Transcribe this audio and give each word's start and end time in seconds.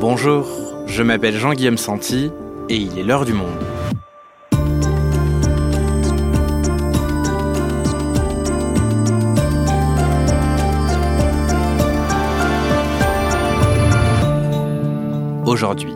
Bonjour, 0.00 0.46
je 0.86 1.02
m'appelle 1.02 1.36
Jean-Guillaume 1.36 1.76
Santi 1.76 2.30
et 2.68 2.76
il 2.76 2.96
est 3.00 3.02
l'heure 3.02 3.24
du 3.24 3.32
monde. 3.32 3.48
Aujourd'hui, 15.44 15.92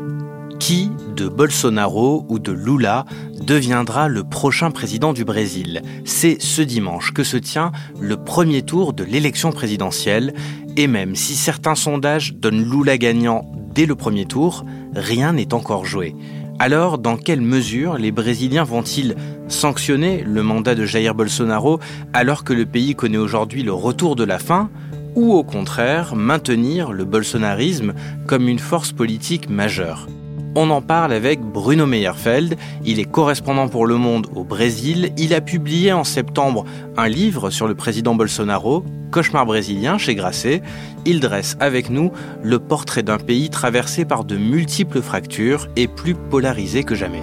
qui 0.59 0.91
de 1.15 1.29
Bolsonaro 1.29 2.27
ou 2.29 2.41
de 2.41 2.51
Lula 2.51 3.05
deviendra 3.41 4.09
le 4.09 4.25
prochain 4.25 4.73
président 4.73 5.13
du 5.13 5.25
Brésil? 5.25 5.81
C'est 6.05 6.43
ce 6.43 6.63
dimanche 6.63 7.13
que 7.13 7.23
se 7.23 7.37
tient 7.37 7.71
le 8.01 8.17
premier 8.17 8.63
tour 8.63 8.95
de 8.95 9.05
l'élection 9.05 9.53
présidentielle 9.53 10.35
et 10.77 10.89
même 10.89 11.15
si 11.15 11.37
certains 11.37 11.77
sondages 11.77 12.35
donnent 12.35 12.69
Lula 12.69 12.99
gagnant 12.99 13.45
dès 13.75 13.87
le 13.87 13.95
premier 13.95 14.27
tour, 14.27 14.65
rien 14.95 15.33
n'est 15.33 15.55
encore 15.55 15.85
joué. 15.85 16.15
Alors, 16.59 16.99
dans 16.99 17.17
quelle 17.17 17.41
mesure 17.41 17.99
les 17.99 18.13
Brésiliens 18.13 18.65
vont-ils 18.65 19.17
sanctionner 19.49 20.23
le 20.23 20.43
mandat 20.43 20.75
de 20.75 20.87
Jair 20.87 21.15
Bolsonaro 21.15 21.81
alors 22.13 22.45
que 22.45 22.53
le 22.53 22.67
pays 22.67 22.95
connaît 22.95 23.19
aujourd'hui 23.19 23.63
le 23.63 23.73
retour 23.73 24.17
de 24.17 24.25
la 24.25 24.39
faim 24.39 24.71
ou 25.15 25.33
au 25.33 25.43
contraire 25.43 26.15
maintenir 26.15 26.93
le 26.93 27.05
bolsonarisme 27.05 27.95
comme 28.27 28.49
une 28.49 28.59
force 28.59 28.93
politique 28.93 29.49
majeure? 29.49 30.07
On 30.55 30.71
en 30.71 30.83
parle 30.83 31.13
avec 31.13 31.41
Bruno 31.41 31.87
Meyerfeld, 31.87 32.57
il 32.85 33.01
est 33.01 33.11
correspondant 33.11 33.69
pour 33.69 33.87
Le 33.87 33.97
Monde 33.97 34.27
au 34.35 34.45
Brésil, 34.45 35.13
il 35.17 35.35
a 35.35 35.41
publié 35.41 35.93
en 35.93 36.05
septembre 36.05 36.65
un 36.97 37.09
livre 37.09 37.51
sur 37.51 37.67
le 37.67 37.75
président 37.75 38.15
Bolsonaro, 38.15 38.85
Cauchemar 39.11 39.47
brésilien 39.47 39.99
chez 39.99 40.15
Grasset. 40.15 40.63
Il 41.05 41.21
dresse 41.21 41.57
avec 41.61 41.91
nous 41.91 42.11
le 42.43 42.59
portrait 42.59 43.03
d'un 43.03 43.19
pays 43.19 43.51
traversé 43.51 44.05
par 44.05 44.25
de 44.25 44.37
multiples 44.37 45.03
fractures 45.03 45.69
et 45.77 45.87
plus 45.87 46.15
polarisé 46.15 46.83
que 46.83 46.95
jamais. 46.95 47.23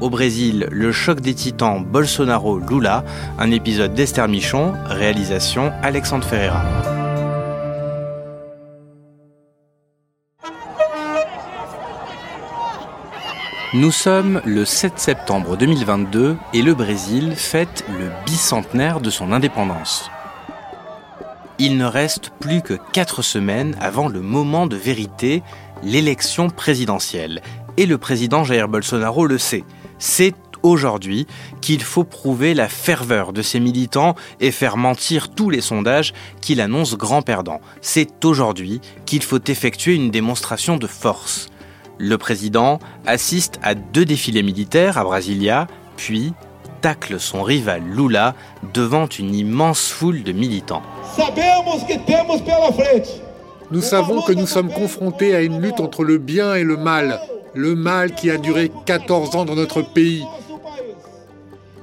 Au 0.00 0.10
Brésil, 0.10 0.68
le 0.70 0.92
choc 0.92 1.20
des 1.20 1.34
titans 1.34 1.82
Bolsonaro-Lula, 1.82 3.04
un 3.38 3.50
épisode 3.50 3.94
d'Esther 3.94 4.28
Michon, 4.28 4.74
réalisation 4.86 5.72
Alexandre 5.82 6.24
Ferreira. 6.24 6.95
Nous 13.76 13.90
sommes 13.90 14.40
le 14.46 14.64
7 14.64 14.98
septembre 14.98 15.58
2022 15.58 16.38
et 16.54 16.62
le 16.62 16.72
Brésil 16.72 17.34
fête 17.36 17.84
le 17.90 18.08
bicentenaire 18.24 19.00
de 19.00 19.10
son 19.10 19.32
indépendance. 19.32 20.10
Il 21.58 21.76
ne 21.76 21.84
reste 21.84 22.30
plus 22.40 22.62
que 22.62 22.78
4 22.94 23.20
semaines 23.20 23.76
avant 23.78 24.08
le 24.08 24.22
moment 24.22 24.66
de 24.66 24.76
vérité, 24.76 25.42
l'élection 25.82 26.48
présidentielle. 26.48 27.42
Et 27.76 27.84
le 27.84 27.98
président 27.98 28.44
Jair 28.44 28.66
Bolsonaro 28.66 29.26
le 29.26 29.36
sait. 29.36 29.64
C'est 29.98 30.34
aujourd'hui 30.62 31.26
qu'il 31.60 31.82
faut 31.82 32.04
prouver 32.04 32.54
la 32.54 32.70
ferveur 32.70 33.34
de 33.34 33.42
ses 33.42 33.60
militants 33.60 34.14
et 34.40 34.52
faire 34.52 34.78
mentir 34.78 35.28
tous 35.28 35.50
les 35.50 35.60
sondages 35.60 36.14
qu'il 36.40 36.62
annonce 36.62 36.96
grand 36.96 37.20
perdant. 37.20 37.60
C'est 37.82 38.24
aujourd'hui 38.24 38.80
qu'il 39.04 39.22
faut 39.22 39.44
effectuer 39.46 39.96
une 39.96 40.10
démonstration 40.10 40.78
de 40.78 40.86
force. 40.86 41.50
Le 41.98 42.18
président 42.18 42.78
assiste 43.06 43.58
à 43.62 43.74
deux 43.74 44.04
défilés 44.04 44.42
militaires 44.42 44.98
à 44.98 45.04
Brasilia, 45.04 45.66
puis 45.96 46.34
tacle 46.82 47.18
son 47.18 47.42
rival 47.42 47.82
Lula 47.82 48.34
devant 48.74 49.06
une 49.06 49.34
immense 49.34 49.88
foule 49.88 50.22
de 50.22 50.32
militants. 50.32 50.82
Nous 53.70 53.80
savons 53.80 54.20
que 54.22 54.32
nous 54.32 54.46
sommes 54.46 54.70
confrontés 54.70 55.34
à 55.34 55.40
une 55.40 55.60
lutte 55.60 55.80
entre 55.80 56.04
le 56.04 56.18
bien 56.18 56.54
et 56.54 56.64
le 56.64 56.76
mal, 56.76 57.18
le 57.54 57.74
mal 57.74 58.14
qui 58.14 58.30
a 58.30 58.36
duré 58.36 58.70
14 58.84 59.34
ans 59.34 59.44
dans 59.46 59.56
notre 59.56 59.80
pays, 59.80 60.24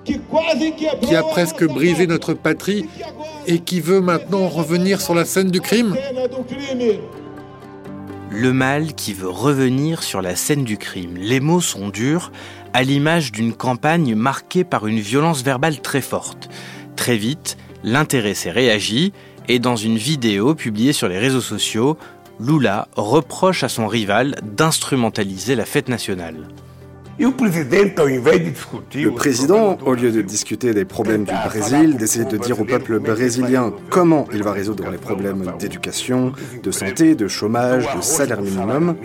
qui 0.06 1.16
a 1.16 1.23
presque 1.23 1.66
brisé 1.66 2.06
notre 2.06 2.34
patrie 2.34 2.85
et 3.47 3.59
qui 3.59 3.81
veut 3.81 4.02
maintenant 4.02 4.47
revenir 4.47 5.02
sur 5.02 5.16
la 5.16 5.25
scène 5.25 5.50
du 5.50 5.59
crime 5.59 5.96
le 8.34 8.52
mal 8.52 8.94
qui 8.96 9.14
veut 9.14 9.30
revenir 9.30 10.02
sur 10.02 10.22
la 10.22 10.36
scène 10.36 10.64
du 10.64 10.78
crime. 10.78 11.16
Les 11.18 11.40
mots 11.40 11.62
sont 11.62 11.90
durs, 11.90 12.32
à 12.74 12.82
l'image 12.82 13.32
d'une 13.32 13.54
campagne 13.54 14.16
marquée 14.16 14.64
par 14.64 14.88
une 14.88 15.00
violence 15.00 15.44
verbale 15.44 15.82
très 15.82 16.02
forte. 16.02 16.50
Très 16.96 17.16
vite, 17.16 17.58
l'intéressé 17.84 18.50
réagit 18.50 19.14
et 19.48 19.60
dans 19.60 19.76
une 19.76 19.98
vidéo 19.98 20.56
publiée 20.56 20.94
sur 20.94 21.08
les 21.08 21.20
réseaux 21.20 21.42
sociaux, 21.42 21.98
Lula 22.40 22.88
reproche 22.96 23.64
à 23.64 23.70
son 23.70 23.88
rival 23.88 24.36
d'instrumentaliser 24.42 25.56
la 25.56 25.66
fête 25.66 25.88
nationale. 25.88 26.48
Le 27.19 29.09
président, 29.12 29.78
au 29.85 29.94
lieu 29.94 30.12
de 30.12 30.22
discuter 30.22 30.74
des 30.74 30.85
problèmes 30.85 31.25
du 31.25 31.34
Brésil, 31.46 31.96
d'essayer 31.96 32.25
de 32.25 32.38
dire 32.38 32.59
au 32.59 32.66
peuple 32.66 33.00
brésilien 33.00 33.72
comment 33.90 34.28
il 34.34 34.41
va 34.44 34.51
résoudre 34.51 34.90
les 34.90 34.97
problèmes 34.97 35.53
d'éducation, 35.59 36.34
de 36.62 36.72
santé, 36.72 37.16
de 37.16 37.28
chômage, 37.28 37.85
de 37.96 38.02
salaire 38.02 38.41
minimum, 38.41 38.96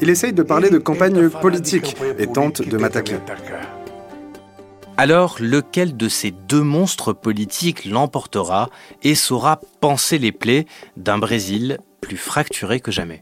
il 0.00 0.10
essaye 0.10 0.32
de 0.32 0.42
parler 0.42 0.70
de 0.70 0.78
campagne 0.78 1.28
politique 1.28 1.96
et 2.18 2.26
tente 2.26 2.66
de 2.66 2.76
m'attaquer. 2.76 3.16
Alors, 4.96 5.36
lequel 5.40 5.96
de 5.96 6.08
ces 6.08 6.32
deux 6.32 6.62
monstres 6.62 7.12
politiques 7.12 7.86
l'emportera 7.86 8.68
et 9.02 9.14
saura 9.14 9.60
penser 9.80 10.18
les 10.18 10.32
plaies 10.32 10.66
d'un 10.96 11.18
Brésil 11.18 11.78
plus 12.00 12.18
fracturé 12.18 12.80
que 12.80 12.90
jamais? 12.90 13.20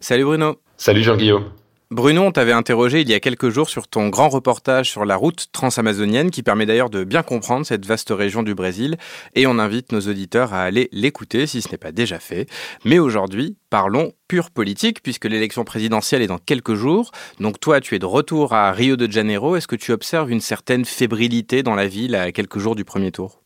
Salut 0.00 0.24
Bruno. 0.24 0.56
Salut 0.78 1.02
Jean-Guillaume. 1.02 1.50
Bruno, 1.90 2.22
on 2.22 2.32
t'avait 2.32 2.52
interrogé 2.52 3.02
il 3.02 3.10
y 3.10 3.14
a 3.14 3.20
quelques 3.20 3.50
jours 3.50 3.68
sur 3.68 3.86
ton 3.86 4.08
grand 4.08 4.28
reportage 4.28 4.88
sur 4.88 5.04
la 5.04 5.16
route 5.16 5.48
transamazonienne 5.52 6.30
qui 6.30 6.42
permet 6.42 6.64
d'ailleurs 6.64 6.88
de 6.88 7.04
bien 7.04 7.22
comprendre 7.22 7.66
cette 7.66 7.84
vaste 7.84 8.10
région 8.10 8.42
du 8.42 8.54
Brésil 8.54 8.96
et 9.34 9.46
on 9.46 9.58
invite 9.58 9.92
nos 9.92 10.00
auditeurs 10.00 10.54
à 10.54 10.62
aller 10.62 10.88
l'écouter 10.92 11.46
si 11.46 11.60
ce 11.60 11.70
n'est 11.70 11.78
pas 11.78 11.92
déjà 11.92 12.18
fait. 12.18 12.48
Mais 12.84 12.98
aujourd'hui, 12.98 13.56
parlons 13.68 14.12
pure 14.26 14.50
politique 14.50 15.02
puisque 15.02 15.26
l'élection 15.26 15.64
présidentielle 15.64 16.22
est 16.22 16.28
dans 16.28 16.38
quelques 16.38 16.74
jours. 16.74 17.10
Donc 17.38 17.60
toi, 17.60 17.80
tu 17.80 17.94
es 17.94 17.98
de 17.98 18.06
retour 18.06 18.54
à 18.54 18.72
Rio 18.72 18.96
de 18.96 19.10
Janeiro. 19.10 19.56
Est-ce 19.56 19.68
que 19.68 19.76
tu 19.76 19.92
observes 19.92 20.30
une 20.30 20.40
certaine 20.40 20.86
fébrilité 20.86 21.62
dans 21.62 21.74
la 21.74 21.88
ville 21.88 22.14
à 22.14 22.32
quelques 22.32 22.58
jours 22.58 22.76
du 22.76 22.84
premier 22.84 23.10
tour? 23.10 23.39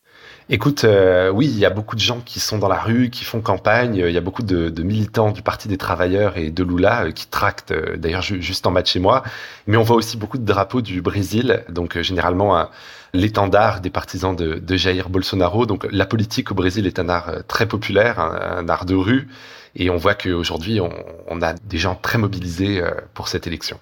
Écoute, 0.50 0.84
euh, 0.84 1.31
oui, 1.31 1.47
il 1.47 1.59
y 1.59 1.65
a 1.65 1.71
beaucoup 1.71 1.97
de 1.97 2.00
gens 2.00 2.21
qui 2.21 2.38
sont 2.38 2.59
dans 2.59 2.69
la 2.69 2.78
rue, 2.78 3.09
qui 3.09 3.25
font 3.25 3.41
campagne. 3.41 3.97
Il 3.97 4.10
y 4.10 4.19
a 4.19 4.21
beaucoup 4.21 4.43
de, 4.43 4.82
militants 4.82 5.31
du 5.31 5.41
Parti 5.41 5.69
des 5.69 5.78
Travailleurs 5.78 6.37
et 6.37 6.50
de 6.50 6.62
Lula 6.62 7.05
euh, 7.05 7.12
qui 7.12 7.27
tractent, 7.27 7.71
euh, 7.71 7.97
d'ailleurs, 7.97 8.21
juste 8.21 8.66
en 8.66 8.72
bas 8.72 8.83
de 8.83 8.87
chez 8.87 9.00
moi. 9.00 9.22
Mais 9.66 9.78
on 9.78 9.83
voit 9.83 9.97
aussi 9.97 10.19
beaucoup 10.19 10.37
de 10.37 10.44
drapeaux 10.44 10.83
du 10.83 11.00
Brésil, 11.00 11.65
donc 11.71 11.99
généralement 12.00 12.69
l'étendard 13.15 13.81
des 13.81 13.88
partisans 13.88 14.37
de, 14.37 14.77
Jair 14.77 15.09
Bolsonaro. 15.09 15.65
Donc 15.65 15.87
la 15.91 16.04
politique 16.04 16.50
au 16.50 16.54
Brésil 16.54 16.87
est 16.87 16.99
un 16.99 17.09
art 17.09 17.31
très 17.49 17.66
populaire, 17.66 18.21
un, 18.21 18.69
art 18.69 18.84
de 18.84 18.94
rue. 18.94 19.28
Et 19.77 19.88
on 19.88 19.97
voit 19.97 20.15
qu'aujourd'hui, 20.15 20.78
on, 20.81 20.93
on 21.27 21.41
a 21.41 21.54
des 21.54 21.78
gens 21.78 21.94
très 21.94 22.19
mobilisés 22.19 22.83
pour 23.15 23.28
cette 23.28 23.47
élection. 23.47 23.81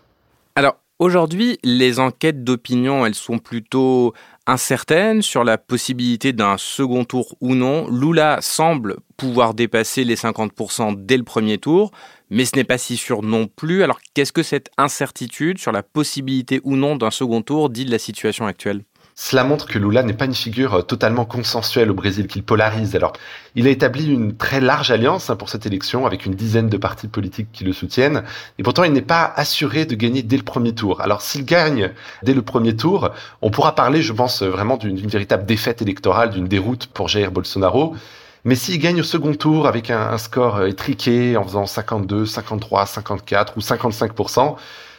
Alors, 0.55 0.77
Aujourd'hui, 1.03 1.59
les 1.65 1.99
enquêtes 1.99 2.45
d'opinion, 2.45 3.05
elles 3.05 3.17
sont 3.17 3.39
plutôt 3.41 4.15
incertaines 4.47 5.23
sur 5.23 5.45
la 5.45 5.59
possibilité 5.59 6.33
d'un 6.33 6.59
second 6.59 7.05
tour 7.05 7.37
ou 7.41 7.55
non. 7.55 7.89
Lula 7.89 8.39
semble 8.41 8.97
pouvoir 9.17 9.55
dépasser 9.55 10.05
les 10.05 10.17
50% 10.17 11.05
dès 11.05 11.17
le 11.17 11.25
premier 11.25 11.59
tour, 11.59 11.91
mais 12.31 12.45
ce 12.45 12.57
n'est 12.57 12.65
pas 12.65 12.79
si 12.79 12.97
sûr 12.97 13.23
non 13.23 13.47
plus. 13.47 13.83
Alors 13.83 14.01
qu'est-ce 14.15 14.33
que 14.33 14.43
cette 14.43 14.71
incertitude 14.79 15.59
sur 15.59 15.73
la 15.73 15.83
possibilité 15.83 16.61
ou 16.65 16.77
non 16.77 16.97
d'un 16.97 17.11
second 17.11 17.43
tour 17.43 17.71
dit 17.71 17.85
de 17.85 17.91
la 17.91 17.99
situation 17.99 18.47
actuelle? 18.47 18.83
Cela 19.15 19.45
montre 19.45 19.67
que 19.67 19.79
Lula 19.79 20.03
n'est 20.03 20.15
pas 20.15 20.25
une 20.25 20.35
figure 20.35 20.75
euh, 20.75 20.83
totalement 20.83 21.25
consensuelle 21.25 21.91
au 21.91 21.95
Brésil, 21.95 22.27
qu'il 22.27 22.43
polarise. 22.43 22.97
Alors, 22.97 23.13
il 23.55 23.67
a 23.67 23.71
établi 23.71 24.11
une 24.11 24.37
très 24.37 24.61
large 24.61 24.91
alliance 24.91 25.29
hein, 25.29 25.37
pour 25.37 25.49
cette 25.49 25.67
élection, 25.67 26.07
avec 26.07 26.25
une 26.25 26.35
dizaine 26.35 26.69
de 26.69 26.77
partis 26.77 27.09
politiques 27.09 27.49
qui 27.53 27.65
le 27.65 27.73
soutiennent, 27.73 28.25
et 28.59 28.63
pourtant 28.63 28.85
il 28.85 28.93
n'est 28.93 29.03
pas 29.03 29.33
assuré 29.37 29.85
de 29.85 29.95
gagner 29.95 30.23
dès 30.23 30.37
le 30.37 30.43
premier 30.43 30.75
tour. 30.75 31.01
Alors, 31.01 31.21
s'il 31.21 31.45
gagne 31.45 31.93
dès 32.23 32.35
le 32.35 32.43
premier 32.43 32.75
tour, 32.75 33.11
on 33.43 33.51
pourra 33.51 33.75
parler, 33.75 34.03
je 34.03 34.13
pense, 34.13 34.43
vraiment 34.43 34.77
d'une 34.77 34.97
véritable 34.97 35.45
défaite 35.45 35.83
électorale, 35.83 36.31
d'une 36.31 36.49
déroute 36.49 36.87
pour 36.87 37.09
Jair 37.09 37.31
Bolsonaro. 37.31 37.95
Mais 38.45 38.57
s'il 38.57 38.79
gagne 38.79 39.01
au 39.01 39.05
second 39.05 39.35
tour 39.35 39.69
avec 39.69 39.91
un, 39.91 40.01
un 40.01 40.19
score 40.19 40.57
euh, 40.57 40.67
étriqué 40.67 41.37
en 41.37 41.45
faisant 41.45 41.67
52, 41.67 42.27
53, 42.27 42.87
54 42.87 43.57
ou 43.57 43.61
55 43.61 44.13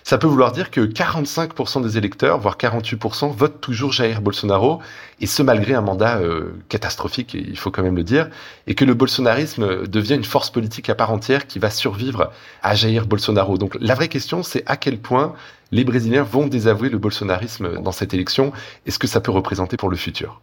ça 0.04 0.18
peut 0.18 0.28
vouloir 0.28 0.52
dire 0.52 0.70
que 0.70 0.82
45% 0.82 1.82
des 1.82 1.98
électeurs, 1.98 2.38
voire 2.38 2.58
48%, 2.58 3.34
votent 3.34 3.62
toujours 3.62 3.92
Jair 3.92 4.22
Bolsonaro, 4.22 4.82
et 5.22 5.28
ce 5.28 5.42
malgré 5.42 5.74
un 5.74 5.82
mandat 5.82 6.18
euh, 6.18 6.54
catastrophique, 6.70 7.34
il 7.34 7.58
faut 7.58 7.72
quand 7.72 7.84
même 7.84 7.96
le 7.96 8.04
dire, 8.04 8.30
et 8.68 8.76
que 8.76 8.84
le 8.84 8.94
bolsonarisme 8.94 9.88
devient 9.88 10.16
une 10.16 10.24
force 10.24 10.50
politique 10.50 10.90
à 10.90 10.96
part 10.96 11.12
entière 11.12 11.48
qui 11.48 11.60
va 11.60 11.70
survivre 11.70 12.32
à 12.62 12.76
Jair 12.76 13.06
Bolsonaro. 13.06 13.58
Donc 13.58 13.78
la 13.80 13.96
vraie 13.96 14.10
question, 14.10 14.44
c'est 14.44 14.64
à 14.66 14.76
quel 14.76 15.00
point 15.00 15.34
les 15.72 15.84
Brésiliens 15.86 16.24
vont 16.24 16.48
désavouer 16.48 16.90
le 16.90 16.98
bolsonarisme 16.98 17.82
dans 17.82 17.92
cette 17.92 18.14
élection, 18.14 18.52
et 18.86 18.92
ce 18.92 19.00
que 19.00 19.08
ça 19.08 19.22
peut 19.22 19.32
représenter 19.32 19.78
pour 19.78 19.90
le 19.90 19.96
futur. 19.96 20.42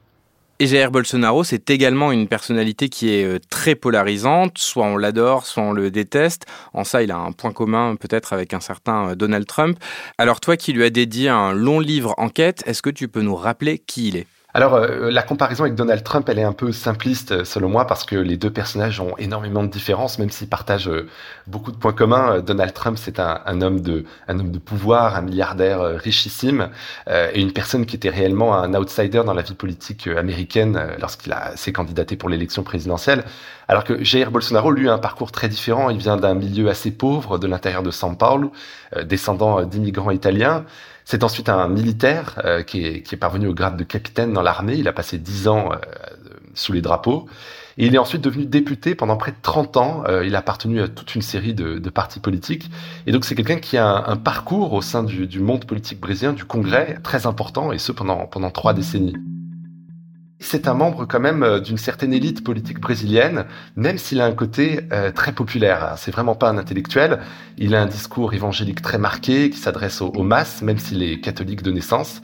Et 0.62 0.66
Jair 0.66 0.90
Bolsonaro, 0.90 1.42
c'est 1.42 1.70
également 1.70 2.12
une 2.12 2.28
personnalité 2.28 2.90
qui 2.90 3.14
est 3.14 3.24
euh, 3.24 3.38
très 3.48 3.74
polarisante. 3.74 4.58
Soit 4.58 4.84
on 4.84 4.98
l'adore, 4.98 5.46
soit 5.46 5.62
on 5.62 5.72
le 5.72 5.90
déteste. 5.90 6.44
En 6.74 6.84
ça, 6.84 7.02
il 7.02 7.10
a 7.10 7.16
un 7.16 7.32
point 7.32 7.52
commun 7.52 7.96
peut-être 7.96 8.34
avec 8.34 8.52
un 8.52 8.60
certain 8.60 9.08
euh, 9.08 9.14
Donald 9.14 9.46
Trump. 9.46 9.78
Alors 10.18 10.38
toi 10.38 10.58
qui 10.58 10.74
lui 10.74 10.84
as 10.84 10.90
dédié 10.90 11.30
un 11.30 11.54
long 11.54 11.80
livre 11.80 12.14
enquête, 12.18 12.62
est-ce 12.66 12.82
que 12.82 12.90
tu 12.90 13.08
peux 13.08 13.22
nous 13.22 13.36
rappeler 13.36 13.78
qui 13.78 14.08
il 14.08 14.16
est? 14.18 14.26
Alors, 14.52 14.74
euh, 14.74 15.10
la 15.10 15.22
comparaison 15.22 15.62
avec 15.62 15.76
Donald 15.76 16.02
Trump, 16.02 16.28
elle 16.28 16.38
est 16.40 16.44
un 16.44 16.52
peu 16.52 16.72
simpliste, 16.72 17.30
euh, 17.30 17.44
selon 17.44 17.68
moi, 17.68 17.86
parce 17.86 18.04
que 18.04 18.16
les 18.16 18.36
deux 18.36 18.50
personnages 18.50 18.98
ont 18.98 19.16
énormément 19.16 19.62
de 19.62 19.68
différences, 19.68 20.18
même 20.18 20.30
s'ils 20.30 20.48
partagent 20.48 20.88
euh, 20.88 21.08
beaucoup 21.46 21.70
de 21.70 21.76
points 21.76 21.92
communs. 21.92 22.40
Donald 22.40 22.74
Trump, 22.74 22.98
c'est 23.00 23.20
un, 23.20 23.42
un, 23.46 23.62
homme 23.62 23.80
de, 23.80 24.04
un 24.26 24.40
homme 24.40 24.50
de 24.50 24.58
pouvoir, 24.58 25.14
un 25.14 25.22
milliardaire 25.22 25.80
richissime, 25.80 26.70
et 27.08 27.40
une 27.40 27.52
personne 27.52 27.86
qui 27.86 27.96
était 27.96 28.08
réellement 28.10 28.54
un 28.54 28.74
outsider 28.74 29.22
dans 29.24 29.34
la 29.34 29.42
vie 29.42 29.54
politique 29.54 30.06
américaine 30.06 30.80
lorsqu'il 31.00 31.32
a 31.32 31.56
s'est 31.56 31.72
candidaté 31.72 32.16
pour 32.16 32.28
l'élection 32.28 32.62
présidentielle. 32.62 33.24
Alors 33.70 33.84
que 33.84 34.02
Jair 34.02 34.32
Bolsonaro, 34.32 34.72
lui, 34.72 34.88
a 34.88 34.92
un 34.92 34.98
parcours 34.98 35.30
très 35.30 35.48
différent. 35.48 35.90
Il 35.90 35.98
vient 35.98 36.16
d'un 36.16 36.34
milieu 36.34 36.68
assez 36.68 36.90
pauvre 36.90 37.38
de 37.38 37.46
l'intérieur 37.46 37.84
de 37.84 37.92
São 37.92 38.16
Paulo, 38.16 38.50
descendant 39.04 39.62
d'immigrants 39.62 40.10
italiens. 40.10 40.64
C'est 41.04 41.24
ensuite 41.24 41.48
un 41.48 41.68
militaire 41.68 42.40
euh, 42.44 42.62
qui, 42.62 42.84
est, 42.84 43.02
qui, 43.02 43.14
est, 43.14 43.18
parvenu 43.18 43.46
au 43.48 43.54
grade 43.54 43.76
de 43.76 43.84
capitaine 43.84 44.32
dans 44.32 44.42
l'armée. 44.42 44.74
Il 44.76 44.86
a 44.88 44.92
passé 44.92 45.18
dix 45.18 45.48
ans 45.48 45.70
euh, 45.72 45.76
sous 46.54 46.72
les 46.72 46.82
drapeaux. 46.82 47.26
Et 47.78 47.86
il 47.86 47.94
est 47.94 47.98
ensuite 47.98 48.22
devenu 48.22 48.44
député 48.44 48.94
pendant 48.94 49.16
près 49.16 49.30
de 49.30 49.36
30 49.40 49.76
ans. 49.76 50.04
Euh, 50.06 50.26
il 50.26 50.36
a 50.36 50.38
appartenu 50.38 50.80
à 50.80 50.88
toute 50.88 51.14
une 51.14 51.22
série 51.22 51.54
de, 51.54 51.78
de 51.78 51.90
partis 51.90 52.20
politiques. 52.20 52.70
Et 53.06 53.12
donc 53.12 53.24
c'est 53.24 53.34
quelqu'un 53.34 53.56
qui 53.56 53.76
a 53.76 53.86
un, 53.86 54.06
un, 54.06 54.16
parcours 54.16 54.72
au 54.72 54.82
sein 54.82 55.02
du, 55.02 55.26
du 55.26 55.40
monde 55.40 55.64
politique 55.64 56.00
brésilien, 56.00 56.32
du 56.32 56.44
Congrès, 56.44 56.98
très 57.02 57.26
important, 57.26 57.72
et 57.72 57.78
ce 57.78 57.92
pendant, 57.92 58.26
pendant 58.26 58.50
trois 58.50 58.74
décennies. 58.74 59.16
C'est 60.42 60.66
un 60.68 60.74
membre 60.74 61.04
quand 61.04 61.20
même 61.20 61.42
euh, 61.42 61.60
d'une 61.60 61.76
certaine 61.76 62.14
élite 62.14 62.42
politique 62.42 62.80
brésilienne, 62.80 63.44
même 63.76 63.98
s'il 63.98 64.22
a 64.22 64.24
un 64.24 64.32
côté 64.32 64.80
euh, 64.90 65.12
très 65.12 65.32
populaire. 65.32 65.94
C'est 65.98 66.10
vraiment 66.10 66.34
pas 66.34 66.48
un 66.48 66.56
intellectuel. 66.56 67.20
Il 67.58 67.74
a 67.74 67.82
un 67.82 67.86
discours 67.86 68.32
évangélique 68.32 68.80
très 68.80 68.96
marqué 68.96 69.50
qui 69.50 69.58
s'adresse 69.58 70.00
aux, 70.00 70.22
masses, 70.22 70.62
même 70.62 70.78
s'il 70.78 71.02
est 71.02 71.20
catholique 71.20 71.62
de 71.62 71.70
naissance. 71.70 72.22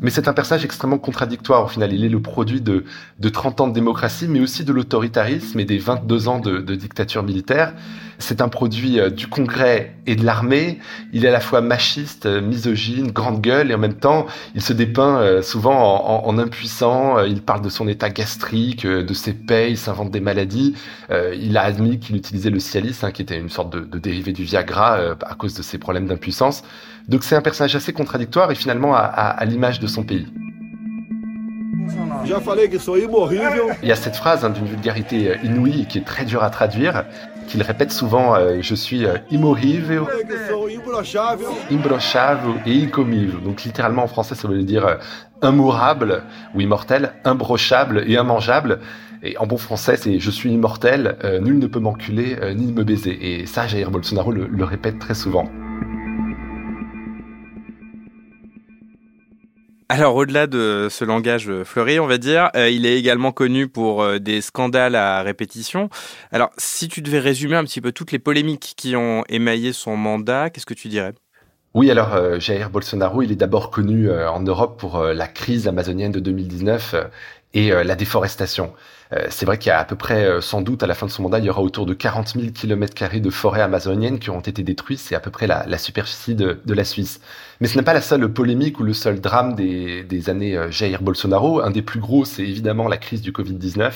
Mais 0.00 0.10
c'est 0.10 0.28
un 0.28 0.32
personnage 0.32 0.64
extrêmement 0.64 0.98
contradictoire. 0.98 1.64
Au 1.64 1.68
final, 1.68 1.92
il 1.92 2.04
est 2.04 2.08
le 2.08 2.20
produit 2.20 2.60
de, 2.60 2.84
de 3.18 3.28
30 3.28 3.60
ans 3.60 3.68
de 3.68 3.72
démocratie, 3.72 4.26
mais 4.28 4.40
aussi 4.40 4.64
de 4.64 4.72
l'autoritarisme 4.72 5.58
et 5.60 5.64
des 5.64 5.78
22 5.78 6.28
ans 6.28 6.38
de, 6.38 6.58
de 6.58 6.74
dictature 6.74 7.22
militaire. 7.22 7.74
C'est 8.18 8.42
un 8.42 8.48
produit 8.48 8.98
euh, 8.98 9.10
du 9.10 9.28
Congrès 9.28 9.94
et 10.06 10.16
de 10.16 10.24
l'armée. 10.24 10.78
Il 11.12 11.24
est 11.24 11.28
à 11.28 11.32
la 11.32 11.40
fois 11.40 11.60
machiste, 11.60 12.26
euh, 12.26 12.40
misogyne, 12.40 13.12
grande 13.12 13.40
gueule, 13.40 13.70
et 13.70 13.74
en 13.74 13.78
même 13.78 13.94
temps, 13.94 14.26
il 14.56 14.62
se 14.62 14.72
dépeint 14.72 15.20
euh, 15.20 15.42
souvent 15.42 16.26
en, 16.26 16.38
impuissant. 16.38 17.20
Il 17.24 17.42
parle 17.42 17.62
de 17.62 17.68
son 17.68 17.88
état 17.88 18.10
gastrique, 18.10 18.86
de 18.86 19.14
ses 19.14 19.32
payes, 19.32 19.72
il 19.72 19.76
s'invente 19.76 20.10
des 20.10 20.20
maladies. 20.20 20.74
Il 21.10 21.56
a 21.56 21.62
admis 21.62 21.98
qu'il 21.98 22.16
utilisait 22.16 22.50
le 22.50 22.60
Cialis, 22.60 22.98
hein, 23.02 23.10
qui 23.10 23.22
était 23.22 23.38
une 23.38 23.48
sorte 23.48 23.72
de, 23.72 23.98
dérivé 23.98 24.32
du 24.32 24.44
Viagra 24.44 25.16
à 25.22 25.34
cause 25.34 25.54
de 25.54 25.62
ses 25.62 25.78
problèmes 25.78 26.06
d'impuissance. 26.06 26.62
Donc 27.08 27.24
c'est 27.24 27.36
un 27.36 27.40
personnage 27.42 27.74
assez 27.74 27.92
contradictoire 27.92 28.50
et 28.50 28.54
finalement 28.54 28.94
à 28.94 29.42
l'image 29.46 29.80
de 29.80 29.86
son 29.86 30.04
pays. 30.04 30.26
Il 33.82 33.88
y 33.88 33.92
a 33.92 33.96
cette 33.96 34.16
phrase 34.16 34.44
hein, 34.44 34.50
d'une 34.50 34.66
vulgarité 34.66 35.30
euh, 35.30 35.36
inouïe 35.42 35.86
qui 35.88 35.98
est 35.98 36.04
très 36.04 36.24
dure 36.24 36.42
à 36.42 36.50
traduire, 36.50 37.04
qu'il 37.46 37.62
répète 37.62 37.92
souvent 37.92 38.34
euh, 38.34 38.58
Je 38.60 38.74
suis 38.74 39.06
euh, 39.06 39.16
imorrível, 39.30 40.02
imbrochável 41.70 42.52
et 42.66 42.82
incomível. 42.84 43.40
Donc 43.42 43.64
littéralement 43.64 44.04
en 44.04 44.08
français 44.08 44.34
ça 44.34 44.48
veut 44.48 44.62
dire 44.62 44.86
euh, 44.86 44.96
immourable 45.42 46.22
ou 46.54 46.60
immortel, 46.60 47.12
imbrochable 47.24 48.04
et 48.06 48.14
immangeable. 48.14 48.80
Et 49.22 49.36
en 49.38 49.46
bon 49.46 49.56
français, 49.56 49.96
c'est 49.96 50.20
je 50.20 50.30
suis 50.30 50.52
immortel, 50.52 51.16
nul 51.42 51.58
ne 51.58 51.66
peut 51.66 51.80
m'enculer 51.80 52.36
ni 52.54 52.70
me 52.70 52.84
baiser. 52.84 53.40
Et 53.40 53.46
ça, 53.46 53.66
Jair 53.66 53.90
Bolsonaro 53.90 54.30
le 54.30 54.64
répète 54.64 55.00
très 55.00 55.14
souvent. 55.14 55.50
Alors 59.90 60.16
au-delà 60.16 60.46
de 60.46 60.88
ce 60.90 61.06
langage 61.06 61.50
fleuri, 61.64 61.98
on 61.98 62.06
va 62.06 62.18
dire, 62.18 62.50
euh, 62.54 62.68
il 62.68 62.84
est 62.84 62.98
également 62.98 63.32
connu 63.32 63.68
pour 63.68 64.02
euh, 64.02 64.18
des 64.18 64.42
scandales 64.42 64.94
à 64.94 65.22
répétition. 65.22 65.88
Alors 66.30 66.50
si 66.58 66.88
tu 66.88 67.00
devais 67.00 67.20
résumer 67.20 67.56
un 67.56 67.64
petit 67.64 67.80
peu 67.80 67.90
toutes 67.90 68.12
les 68.12 68.18
polémiques 68.18 68.74
qui 68.76 68.96
ont 68.96 69.24
émaillé 69.30 69.72
son 69.72 69.96
mandat, 69.96 70.50
qu'est-ce 70.50 70.66
que 70.66 70.74
tu 70.74 70.88
dirais? 70.88 71.14
Oui, 71.72 71.90
alors 71.90 72.14
euh, 72.14 72.38
Jair 72.38 72.68
Bolsonaro, 72.68 73.22
il 73.22 73.32
est 73.32 73.36
d'abord 73.36 73.70
connu 73.70 74.12
en 74.12 74.40
Europe 74.40 74.78
pour 74.78 75.02
la 75.02 75.26
crise 75.26 75.66
amazonienne 75.66 76.12
de 76.12 76.20
2019 76.20 76.94
et 77.54 77.70
la 77.70 77.94
déforestation. 77.94 78.72
Euh, 79.12 79.26
c'est 79.30 79.46
vrai 79.46 79.58
qu'il 79.58 79.70
y 79.70 79.72
a 79.72 79.78
à 79.78 79.84
peu 79.84 79.96
près, 79.96 80.24
euh, 80.24 80.40
sans 80.40 80.60
doute, 80.60 80.82
à 80.82 80.86
la 80.86 80.94
fin 80.94 81.06
de 81.06 81.10
son 81.10 81.22
mandat, 81.22 81.38
il 81.38 81.46
y 81.46 81.50
aura 81.50 81.62
autour 81.62 81.86
de 81.86 81.94
40 81.94 82.28
000 82.28 82.46
km 82.52 83.20
de 83.20 83.30
forêt 83.30 83.62
amazonienne 83.62 84.18
qui 84.18 84.28
auront 84.28 84.40
été 84.40 84.62
détruites. 84.62 84.98
C'est 84.98 85.14
à 85.14 85.20
peu 85.20 85.30
près 85.30 85.46
la, 85.46 85.64
la 85.66 85.78
superficie 85.78 86.34
de, 86.34 86.60
de, 86.64 86.74
la 86.74 86.84
Suisse. 86.84 87.20
Mais 87.60 87.68
ce 87.68 87.76
n'est 87.76 87.84
pas 87.84 87.94
la 87.94 88.02
seule 88.02 88.30
polémique 88.30 88.80
ou 88.80 88.82
le 88.82 88.92
seul 88.92 89.20
drame 89.20 89.54
des, 89.54 90.04
des 90.04 90.28
années 90.28 90.56
euh, 90.56 90.70
Jair 90.70 91.02
Bolsonaro. 91.02 91.60
Un 91.60 91.70
des 91.70 91.82
plus 91.82 92.00
gros, 92.00 92.24
c'est 92.24 92.42
évidemment 92.42 92.86
la 92.86 92.98
crise 92.98 93.22
du 93.22 93.32
Covid-19 93.32 93.92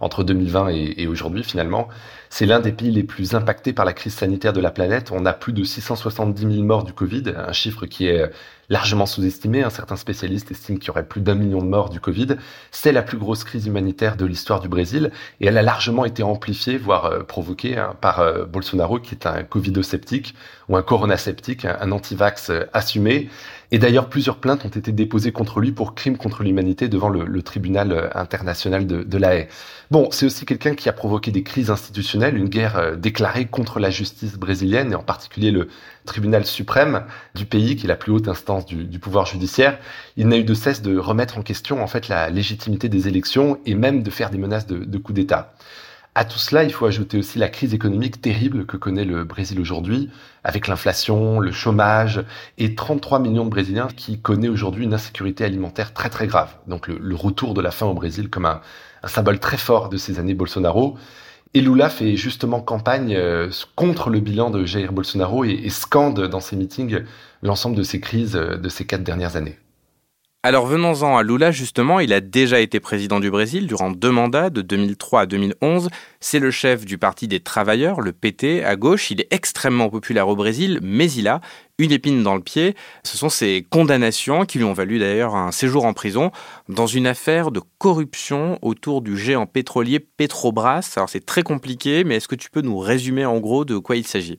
entre 0.00 0.24
2020 0.24 0.68
et, 0.70 0.94
et 0.98 1.06
aujourd'hui 1.06 1.42
finalement. 1.42 1.88
C'est 2.28 2.46
l'un 2.46 2.60
des 2.60 2.72
pays 2.72 2.90
les 2.90 3.04
plus 3.04 3.34
impactés 3.34 3.72
par 3.72 3.84
la 3.84 3.92
crise 3.92 4.14
sanitaire 4.14 4.52
de 4.52 4.60
la 4.60 4.70
planète. 4.70 5.10
On 5.12 5.24
a 5.26 5.32
plus 5.32 5.52
de 5.52 5.64
670 5.64 6.40
000 6.40 6.64
morts 6.64 6.84
du 6.84 6.92
Covid, 6.92 7.32
un 7.36 7.52
chiffre 7.52 7.86
qui 7.86 8.06
est 8.08 8.30
largement 8.68 9.06
sous-estimé. 9.06 9.62
Un 9.62 9.70
certain 9.70 9.96
spécialiste 9.96 10.50
estime 10.50 10.78
qu'il 10.78 10.88
y 10.88 10.90
aurait 10.90 11.06
plus 11.06 11.20
d'un 11.20 11.34
million 11.34 11.60
de 11.60 11.68
morts 11.68 11.90
du 11.90 12.00
Covid. 12.00 12.36
C'est 12.70 12.92
la 12.92 13.02
plus 13.02 13.18
grosse 13.18 13.44
crise 13.44 13.66
humanitaire 13.66 14.16
de 14.16 14.26
l'histoire 14.26 14.60
du 14.60 14.68
Brésil 14.68 15.10
et 15.40 15.46
elle 15.46 15.58
a 15.58 15.62
largement 15.62 16.04
été 16.04 16.22
amplifiée, 16.22 16.78
voire 16.78 17.06
euh, 17.06 17.22
provoquée 17.22 17.76
hein, 17.76 17.94
par 18.00 18.20
euh, 18.20 18.44
Bolsonaro, 18.44 18.98
qui 18.98 19.14
est 19.14 19.26
un 19.26 19.42
covidosceptique 19.42 20.34
ou 20.68 20.76
un 20.76 20.82
coronasceptique, 20.82 21.64
un, 21.64 21.76
un 21.80 21.92
anti-vax 21.92 22.50
euh, 22.50 22.64
assumé. 22.72 23.28
Et 23.72 23.78
d'ailleurs, 23.78 24.08
plusieurs 24.08 24.38
plaintes 24.38 24.64
ont 24.64 24.68
été 24.68 24.92
déposées 24.92 25.32
contre 25.32 25.60
lui 25.60 25.72
pour 25.72 25.94
crimes 25.94 26.16
contre 26.16 26.42
l'humanité 26.42 26.88
devant 26.88 27.08
le, 27.08 27.42
tribunal 27.42 28.10
international 28.14 28.86
de, 28.86 29.18
La 29.18 29.36
Haye. 29.36 29.48
Bon, 29.90 30.08
c'est 30.10 30.26
aussi 30.26 30.44
quelqu'un 30.46 30.74
qui 30.74 30.88
a 30.88 30.92
provoqué 30.92 31.30
des 31.30 31.42
crises 31.42 31.70
institutionnelles, 31.70 32.36
une 32.36 32.48
guerre 32.48 32.96
déclarée 32.96 33.46
contre 33.46 33.78
la 33.78 33.90
justice 33.90 34.36
brésilienne 34.36 34.92
et 34.92 34.94
en 34.94 35.02
particulier 35.02 35.50
le 35.50 35.68
tribunal 36.04 36.44
suprême 36.44 37.04
du 37.34 37.44
pays, 37.44 37.76
qui 37.76 37.86
est 37.86 37.88
la 37.88 37.96
plus 37.96 38.12
haute 38.12 38.28
instance 38.28 38.66
du, 38.66 38.84
du 38.84 38.98
pouvoir 38.98 39.26
judiciaire. 39.26 39.78
Il 40.16 40.28
n'a 40.28 40.36
eu 40.36 40.44
de 40.44 40.54
cesse 40.54 40.82
de 40.82 40.96
remettre 40.96 41.38
en 41.38 41.42
question 41.42 41.82
en 41.82 41.86
fait 41.86 42.08
la 42.08 42.30
légitimité 42.30 42.88
des 42.88 43.08
élections 43.08 43.58
et 43.66 43.74
même 43.74 44.02
de 44.02 44.10
faire 44.10 44.30
des 44.30 44.38
menaces 44.38 44.66
de, 44.66 44.78
de 44.78 44.98
coup 44.98 45.12
d'État. 45.12 45.54
À 46.18 46.24
tout 46.24 46.38
cela, 46.38 46.64
il 46.64 46.72
faut 46.72 46.86
ajouter 46.86 47.18
aussi 47.18 47.38
la 47.38 47.50
crise 47.50 47.74
économique 47.74 48.22
terrible 48.22 48.64
que 48.64 48.78
connaît 48.78 49.04
le 49.04 49.24
Brésil 49.24 49.60
aujourd'hui, 49.60 50.08
avec 50.44 50.66
l'inflation, 50.66 51.40
le 51.40 51.52
chômage 51.52 52.24
et 52.56 52.74
33 52.74 53.18
millions 53.18 53.44
de 53.44 53.50
Brésiliens 53.50 53.88
qui 53.94 54.18
connaissent 54.18 54.48
aujourd'hui 54.48 54.84
une 54.84 54.94
insécurité 54.94 55.44
alimentaire 55.44 55.92
très 55.92 56.08
très 56.08 56.26
grave. 56.26 56.54
Donc 56.68 56.88
le, 56.88 57.14
retour 57.14 57.52
de 57.52 57.60
la 57.60 57.70
faim 57.70 57.84
au 57.84 57.92
Brésil 57.92 58.30
comme 58.30 58.46
un, 58.46 58.62
symbole 59.04 59.38
très 59.38 59.58
fort 59.58 59.90
de 59.90 59.98
ces 59.98 60.18
années 60.18 60.32
Bolsonaro. 60.32 60.96
Et 61.52 61.60
Lula 61.60 61.90
fait 61.90 62.16
justement 62.16 62.62
campagne 62.62 63.14
euh, 63.14 63.50
contre 63.74 64.08
le 64.08 64.20
bilan 64.20 64.48
de 64.48 64.64
Jair 64.64 64.94
Bolsonaro 64.94 65.44
et, 65.44 65.50
et 65.64 65.68
scande 65.68 66.28
dans 66.28 66.40
ses 66.40 66.56
meetings 66.56 67.02
l'ensemble 67.42 67.76
de 67.76 67.82
ces 67.82 68.00
crises 68.00 68.36
euh, 68.36 68.56
de 68.56 68.70
ces 68.70 68.86
quatre 68.86 69.04
dernières 69.04 69.36
années. 69.36 69.58
Alors 70.46 70.64
venons-en 70.66 71.16
à 71.16 71.24
Lula, 71.24 71.50
justement, 71.50 71.98
il 71.98 72.12
a 72.12 72.20
déjà 72.20 72.60
été 72.60 72.78
président 72.78 73.18
du 73.18 73.32
Brésil 73.32 73.66
durant 73.66 73.90
deux 73.90 74.12
mandats, 74.12 74.48
de 74.48 74.62
2003 74.62 75.22
à 75.22 75.26
2011. 75.26 75.88
C'est 76.20 76.38
le 76.38 76.52
chef 76.52 76.84
du 76.84 76.98
Parti 76.98 77.26
des 77.26 77.40
Travailleurs, 77.40 78.00
le 78.00 78.12
PT, 78.12 78.62
à 78.64 78.76
gauche. 78.76 79.10
Il 79.10 79.20
est 79.20 79.26
extrêmement 79.32 79.90
populaire 79.90 80.28
au 80.28 80.36
Brésil, 80.36 80.78
mais 80.84 81.10
il 81.10 81.26
a 81.26 81.40
une 81.78 81.90
épine 81.90 82.22
dans 82.22 82.36
le 82.36 82.42
pied. 82.42 82.76
Ce 83.02 83.18
sont 83.18 83.28
ses 83.28 83.66
condamnations 83.68 84.44
qui 84.44 84.58
lui 84.58 84.64
ont 84.64 84.72
valu 84.72 85.00
d'ailleurs 85.00 85.34
un 85.34 85.50
séjour 85.50 85.84
en 85.84 85.94
prison 85.94 86.30
dans 86.68 86.86
une 86.86 87.08
affaire 87.08 87.50
de 87.50 87.60
corruption 87.78 88.60
autour 88.62 89.02
du 89.02 89.18
géant 89.18 89.46
pétrolier 89.46 89.98
Petrobras. 89.98 90.92
Alors 90.94 91.08
c'est 91.08 91.26
très 91.26 91.42
compliqué, 91.42 92.04
mais 92.04 92.18
est-ce 92.18 92.28
que 92.28 92.36
tu 92.36 92.50
peux 92.50 92.62
nous 92.62 92.78
résumer 92.78 93.24
en 93.24 93.40
gros 93.40 93.64
de 93.64 93.78
quoi 93.78 93.96
il 93.96 94.06
s'agit? 94.06 94.38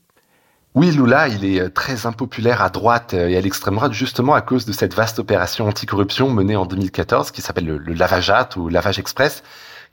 Oui, 0.77 0.91
Lula, 0.91 1.27
il 1.27 1.43
est 1.43 1.59
euh, 1.59 1.69
très 1.71 2.05
impopulaire 2.05 2.61
à 2.61 2.69
droite 2.69 3.15
euh, 3.15 3.29
et 3.29 3.35
à 3.35 3.41
l'extrême 3.41 3.73
droite, 3.73 3.93
justement 3.93 4.35
à 4.35 4.41
cause 4.41 4.67
de 4.67 4.71
cette 4.71 4.93
vaste 4.93 5.17
opération 5.17 5.67
anticorruption 5.67 6.29
menée 6.29 6.55
en 6.55 6.67
2014, 6.67 7.31
qui 7.31 7.41
s'appelle 7.41 7.65
le, 7.65 7.79
le 7.79 7.93
Lavajat 7.93 8.49
ou 8.57 8.69
Lavage 8.69 8.99
Express, 8.99 9.41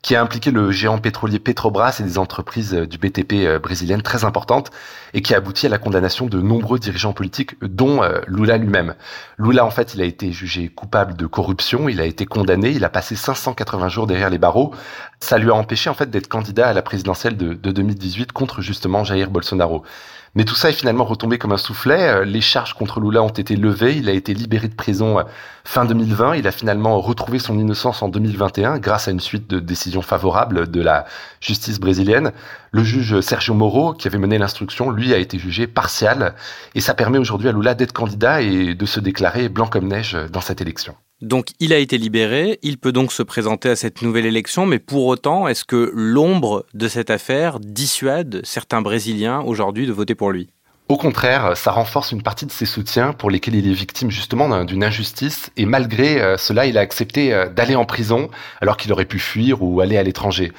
qui 0.02 0.14
a 0.14 0.20
impliqué 0.20 0.50
le 0.50 0.70
géant 0.72 0.98
pétrolier 0.98 1.38
Petrobras 1.38 1.96
et 2.00 2.02
des 2.02 2.18
entreprises 2.18 2.74
euh, 2.74 2.86
du 2.86 2.98
BTP 2.98 3.62
brésiliennes 3.62 4.02
très 4.02 4.24
importantes 4.24 4.70
et 5.14 5.22
qui 5.22 5.32
a 5.32 5.38
abouti 5.38 5.64
à 5.64 5.70
la 5.70 5.78
condamnation 5.78 6.26
de 6.26 6.42
nombreux 6.42 6.78
dirigeants 6.78 7.14
politiques, 7.14 7.56
dont 7.62 8.02
Lula 8.26 8.58
lui-même. 8.58 8.94
Lula, 9.38 9.64
en 9.64 9.70
fait, 9.70 9.94
il 9.94 10.02
a 10.02 10.04
été 10.04 10.32
jugé 10.32 10.68
coupable 10.68 11.14
de 11.14 11.24
corruption, 11.24 11.88
il 11.88 11.98
a 11.98 12.04
été 12.04 12.26
condamné, 12.26 12.72
il 12.72 12.84
a 12.84 12.90
passé 12.90 13.16
580 13.16 13.88
jours 13.88 14.06
derrière 14.06 14.28
les 14.28 14.36
barreaux. 14.36 14.74
Ça 15.18 15.38
lui 15.38 15.50
a 15.50 15.54
empêché, 15.54 15.88
en 15.88 15.94
fait, 15.94 16.10
d'être 16.10 16.28
candidat 16.28 16.68
à 16.68 16.72
la 16.74 16.82
présidentielle 16.82 17.38
de, 17.38 17.54
de 17.54 17.70
2018 17.70 18.32
contre 18.32 18.60
justement 18.60 19.02
Jair 19.02 19.30
Bolsonaro. 19.30 19.82
Mais 20.36 20.44
tout 20.44 20.56
ça 20.56 20.70
est 20.70 20.72
finalement 20.72 21.04
retombé 21.04 21.38
comme 21.38 21.52
un 21.52 21.56
soufflet. 21.56 22.08
Euh, 22.08 22.24
les 22.24 22.40
charges 22.40 22.74
contre 22.74 23.00
Lula 23.00 23.22
ont 23.22 23.28
été 23.28 23.54
levées. 23.54 23.96
Il 23.96 24.08
a 24.08 24.12
été 24.12 24.34
libéré 24.34 24.66
de 24.66 24.74
prison 24.74 25.20
euh, 25.20 25.22
fin 25.64 25.84
2020. 25.84 26.36
Il 26.36 26.46
a 26.48 26.50
finalement 26.50 27.00
retrouvé 27.00 27.38
son 27.38 27.56
innocence 27.58 28.02
en 28.02 28.08
2021 28.08 28.78
grâce 28.78 29.06
à 29.06 29.12
une 29.12 29.20
suite 29.20 29.48
de 29.48 29.60
décisions 29.60 30.02
favorables 30.02 30.68
de 30.68 30.80
la 30.80 31.04
justice 31.40 31.78
brésilienne. 31.78 32.32
Le 32.72 32.82
juge 32.82 33.20
Sergio 33.20 33.54
Moro, 33.54 33.94
qui 33.94 34.08
avait 34.08 34.18
mené 34.18 34.38
l'instruction, 34.38 34.90
lui 34.90 35.14
a 35.14 35.18
été 35.18 35.38
jugé 35.38 35.68
partial. 35.68 36.34
Et 36.74 36.80
ça 36.80 36.94
permet 36.94 37.18
aujourd'hui 37.18 37.48
à 37.48 37.52
Lula 37.52 37.74
d'être 37.74 37.92
candidat 37.92 38.42
et 38.42 38.74
de 38.74 38.86
se 38.86 38.98
déclarer 38.98 39.48
blanc 39.48 39.66
comme 39.66 39.86
neige 39.86 40.18
dans 40.32 40.40
cette 40.40 40.60
élection. 40.60 40.96
Donc 41.24 41.52
il 41.58 41.72
a 41.72 41.78
été 41.78 41.96
libéré, 41.96 42.58
il 42.62 42.76
peut 42.76 42.92
donc 42.92 43.10
se 43.10 43.22
présenter 43.22 43.70
à 43.70 43.76
cette 43.76 44.02
nouvelle 44.02 44.26
élection, 44.26 44.66
mais 44.66 44.78
pour 44.78 45.06
autant, 45.06 45.48
est-ce 45.48 45.64
que 45.64 45.90
l'ombre 45.94 46.66
de 46.74 46.86
cette 46.86 47.08
affaire 47.08 47.60
dissuade 47.60 48.42
certains 48.44 48.82
Brésiliens 48.82 49.40
aujourd'hui 49.40 49.86
de 49.86 49.92
voter 49.92 50.14
pour 50.14 50.30
lui? 50.30 50.50
Au 50.88 50.98
contraire, 50.98 51.56
ça 51.56 51.70
renforce 51.70 52.12
une 52.12 52.20
partie 52.20 52.44
de 52.44 52.50
ses 52.50 52.66
soutiens 52.66 53.14
pour 53.14 53.30
lesquels 53.30 53.54
il 53.54 53.66
est 53.66 53.72
victime 53.72 54.10
justement 54.10 54.66
d'une 54.66 54.84
injustice. 54.84 55.50
Et 55.56 55.64
malgré 55.64 56.20
euh, 56.20 56.36
cela, 56.36 56.66
il 56.66 56.76
a 56.76 56.82
accepté 56.82 57.32
euh, 57.32 57.48
d'aller 57.48 57.74
en 57.74 57.86
prison 57.86 58.28
alors 58.60 58.76
qu'il 58.76 58.92
aurait 58.92 59.06
pu 59.06 59.18
fuir 59.18 59.62
ou 59.62 59.80
aller 59.80 59.96
à 59.96 60.02
l'étranger. 60.02 60.52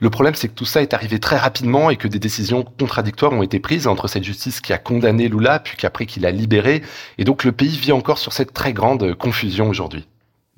Le 0.00 0.10
problème, 0.10 0.34
c'est 0.34 0.48
que 0.48 0.54
tout 0.54 0.64
ça 0.64 0.82
est 0.82 0.94
arrivé 0.94 1.18
très 1.18 1.36
rapidement 1.36 1.90
et 1.90 1.96
que 1.96 2.08
des 2.08 2.18
décisions 2.18 2.64
contradictoires 2.64 3.32
ont 3.32 3.42
été 3.42 3.60
prises 3.60 3.86
entre 3.86 4.08
cette 4.08 4.24
justice 4.24 4.60
qui 4.60 4.72
a 4.72 4.78
condamné 4.78 5.28
Lula, 5.28 5.58
puis 5.58 5.76
qu'après 5.76 6.06
qu'il 6.06 6.26
a 6.26 6.30
libéré. 6.30 6.82
Et 7.18 7.24
donc 7.24 7.44
le 7.44 7.52
pays 7.52 7.76
vit 7.76 7.92
encore 7.92 8.18
sur 8.18 8.32
cette 8.32 8.52
très 8.52 8.72
grande 8.72 9.14
confusion 9.14 9.68
aujourd'hui. 9.68 10.06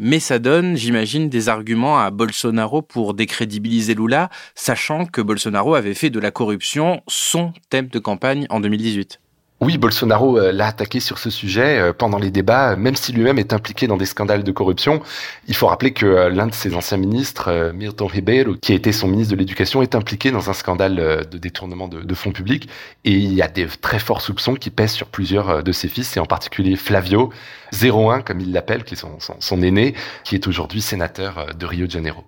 Mais 0.00 0.21
ça 0.21 0.38
donne, 0.38 0.76
j'imagine, 0.76 1.28
des 1.28 1.49
arguments 1.49 1.99
à 1.99 2.11
Bolsonaro 2.11 2.83
pour 2.83 3.14
décrédibiliser 3.14 3.95
Lula, 3.95 4.30
sachant 4.54 5.07
que 5.07 5.21
Bolsonaro 5.21 5.75
avait 5.75 5.95
fait 5.95 6.11
de 6.11 6.21
la 6.21 6.30
corruption 6.30 7.02
son 7.09 7.52
thème 7.68 7.88
de 7.88 7.99
campagne 7.99 8.47
en 8.49 8.61
2018. 8.61 9.21
Oui, 9.61 9.77
Bolsonaro 9.77 10.38
euh, 10.38 10.53
l'a 10.53 10.69
attaqué 10.69 11.00
sur 11.00 11.19
ce 11.19 11.31
sujet 11.31 11.81
euh, 11.81 11.93
pendant 11.93 12.19
les 12.19 12.31
débats, 12.31 12.77
même 12.77 12.95
si 12.95 13.12
lui-même 13.12 13.41
est 13.41 13.53
impliqué 13.53 13.88
dans 13.88 13.97
des 13.97 14.07
scandales 14.07 14.45
de 14.45 14.53
corruption. 14.53 15.03
Il 15.49 15.57
faut 15.57 15.67
rappeler 15.67 15.93
que 15.93 16.07
euh, 16.07 16.29
l'un 16.31 16.47
de 16.47 16.55
ses 16.55 16.77
anciens 16.77 16.97
ministres, 16.97 17.73
Milton 17.75 18.07
Ribeiro, 18.07 18.55
qui 18.55 18.71
a 18.71 18.77
été 18.77 18.93
son 18.93 19.09
ministre 19.09 19.35
de 19.35 19.38
l'Éducation, 19.38 19.83
est 19.83 19.97
impliqué 19.97 20.31
dans 20.31 20.49
un 20.49 20.53
scandale 20.53 21.27
de 21.29 21.38
détournement 21.38 21.88
de, 21.88 22.15
fonds 22.15 22.31
publics. 22.31 22.69
Et 23.05 23.11
il 23.11 23.35
y 23.35 23.43
a 23.43 23.49
des 23.49 23.67
très 23.67 23.99
forts 23.99 24.21
soupçons 24.21 24.55
qui 24.55 24.71
pèsent 24.71 24.93
sur 24.93 25.09
plusieurs 25.09 25.65
de 25.65 25.73
ses 25.73 25.88
fils, 25.88 26.17
et 26.17 26.21
en 26.21 26.27
particulier 26.27 26.77
Flavio, 26.77 27.33
01 27.73 28.21
comme 28.21 28.41
il 28.41 28.53
l'appelle, 28.53 28.85
qui 28.85 28.95
est 28.95 29.05
son 29.41 29.62
aîné, 29.62 29.95
qui 30.23 30.37
est 30.37 30.47
aujourd'hui 30.47 30.81
sénateur 30.81 31.49
de 31.59 31.67
Rio 31.67 31.87
de 31.87 31.91
Janeiro. 31.91 32.23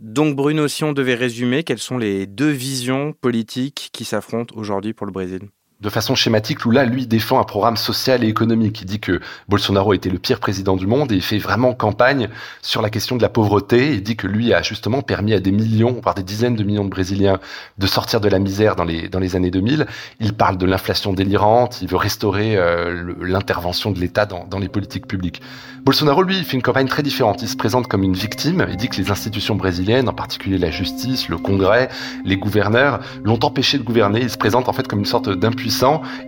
Donc 0.00 0.34
Bruno, 0.34 0.66
si 0.66 0.82
on 0.82 0.92
devait 0.92 1.14
résumer, 1.14 1.62
quelles 1.62 1.78
sont 1.78 1.98
les 1.98 2.26
deux 2.26 2.50
visions 2.50 3.12
politiques 3.12 3.90
qui 3.92 4.04
s'affrontent 4.04 4.54
aujourd'hui 4.56 4.94
pour 4.94 5.06
le 5.06 5.12
Brésil? 5.12 5.42
De 5.82 5.88
façon 5.88 6.14
schématique, 6.14 6.64
Lula, 6.64 6.84
lui, 6.84 7.08
défend 7.08 7.40
un 7.40 7.44
programme 7.44 7.76
social 7.76 8.22
et 8.22 8.28
économique. 8.28 8.82
Il 8.82 8.86
dit 8.86 9.00
que 9.00 9.20
Bolsonaro 9.48 9.94
était 9.94 10.10
le 10.10 10.18
pire 10.18 10.38
président 10.38 10.76
du 10.76 10.86
monde 10.86 11.10
et 11.10 11.16
il 11.16 11.22
fait 11.22 11.38
vraiment 11.38 11.74
campagne 11.74 12.28
sur 12.62 12.82
la 12.82 12.88
question 12.88 13.16
de 13.16 13.22
la 13.22 13.28
pauvreté. 13.28 13.94
Il 13.94 14.02
dit 14.04 14.14
que 14.14 14.28
lui 14.28 14.54
a 14.54 14.62
justement 14.62 15.02
permis 15.02 15.34
à 15.34 15.40
des 15.40 15.50
millions, 15.50 15.98
voire 16.00 16.14
des 16.14 16.22
dizaines 16.22 16.54
de 16.54 16.62
millions 16.62 16.84
de 16.84 16.90
Brésiliens 16.90 17.40
de 17.78 17.86
sortir 17.88 18.20
de 18.20 18.28
la 18.28 18.38
misère 18.38 18.76
dans 18.76 18.84
les, 18.84 19.36
années 19.36 19.50
2000. 19.50 19.86
Il 20.20 20.34
parle 20.34 20.56
de 20.56 20.66
l'inflation 20.66 21.12
délirante, 21.14 21.82
il 21.82 21.88
veut 21.88 21.96
restaurer 21.96 22.56
euh, 22.56 23.14
l'intervention 23.20 23.90
de 23.90 23.98
l'État 23.98 24.24
dans, 24.24 24.58
les 24.60 24.68
politiques 24.68 25.08
publiques. 25.08 25.42
Bolsonaro, 25.84 26.22
lui, 26.22 26.44
fait 26.44 26.56
une 26.56 26.62
campagne 26.62 26.86
très 26.86 27.02
différente. 27.02 27.42
Il 27.42 27.48
se 27.48 27.56
présente 27.56 27.88
comme 27.88 28.04
une 28.04 28.14
victime. 28.14 28.64
Il 28.70 28.76
dit 28.76 28.88
que 28.88 28.98
les 28.98 29.10
institutions 29.10 29.56
brésiliennes, 29.56 30.08
en 30.08 30.12
particulier 30.12 30.58
la 30.58 30.70
justice, 30.70 31.28
le 31.28 31.38
Congrès, 31.38 31.88
les 32.24 32.36
gouverneurs, 32.36 33.00
l'ont 33.24 33.44
empêché 33.44 33.78
de 33.78 33.82
gouverner. 33.82 34.20
Il 34.20 34.30
se 34.30 34.38
présente 34.38 34.68
en 34.68 34.72
fait 34.72 34.86
comme 34.86 35.00
une 35.00 35.06
sorte 35.06 35.28
d'impuissance 35.28 35.71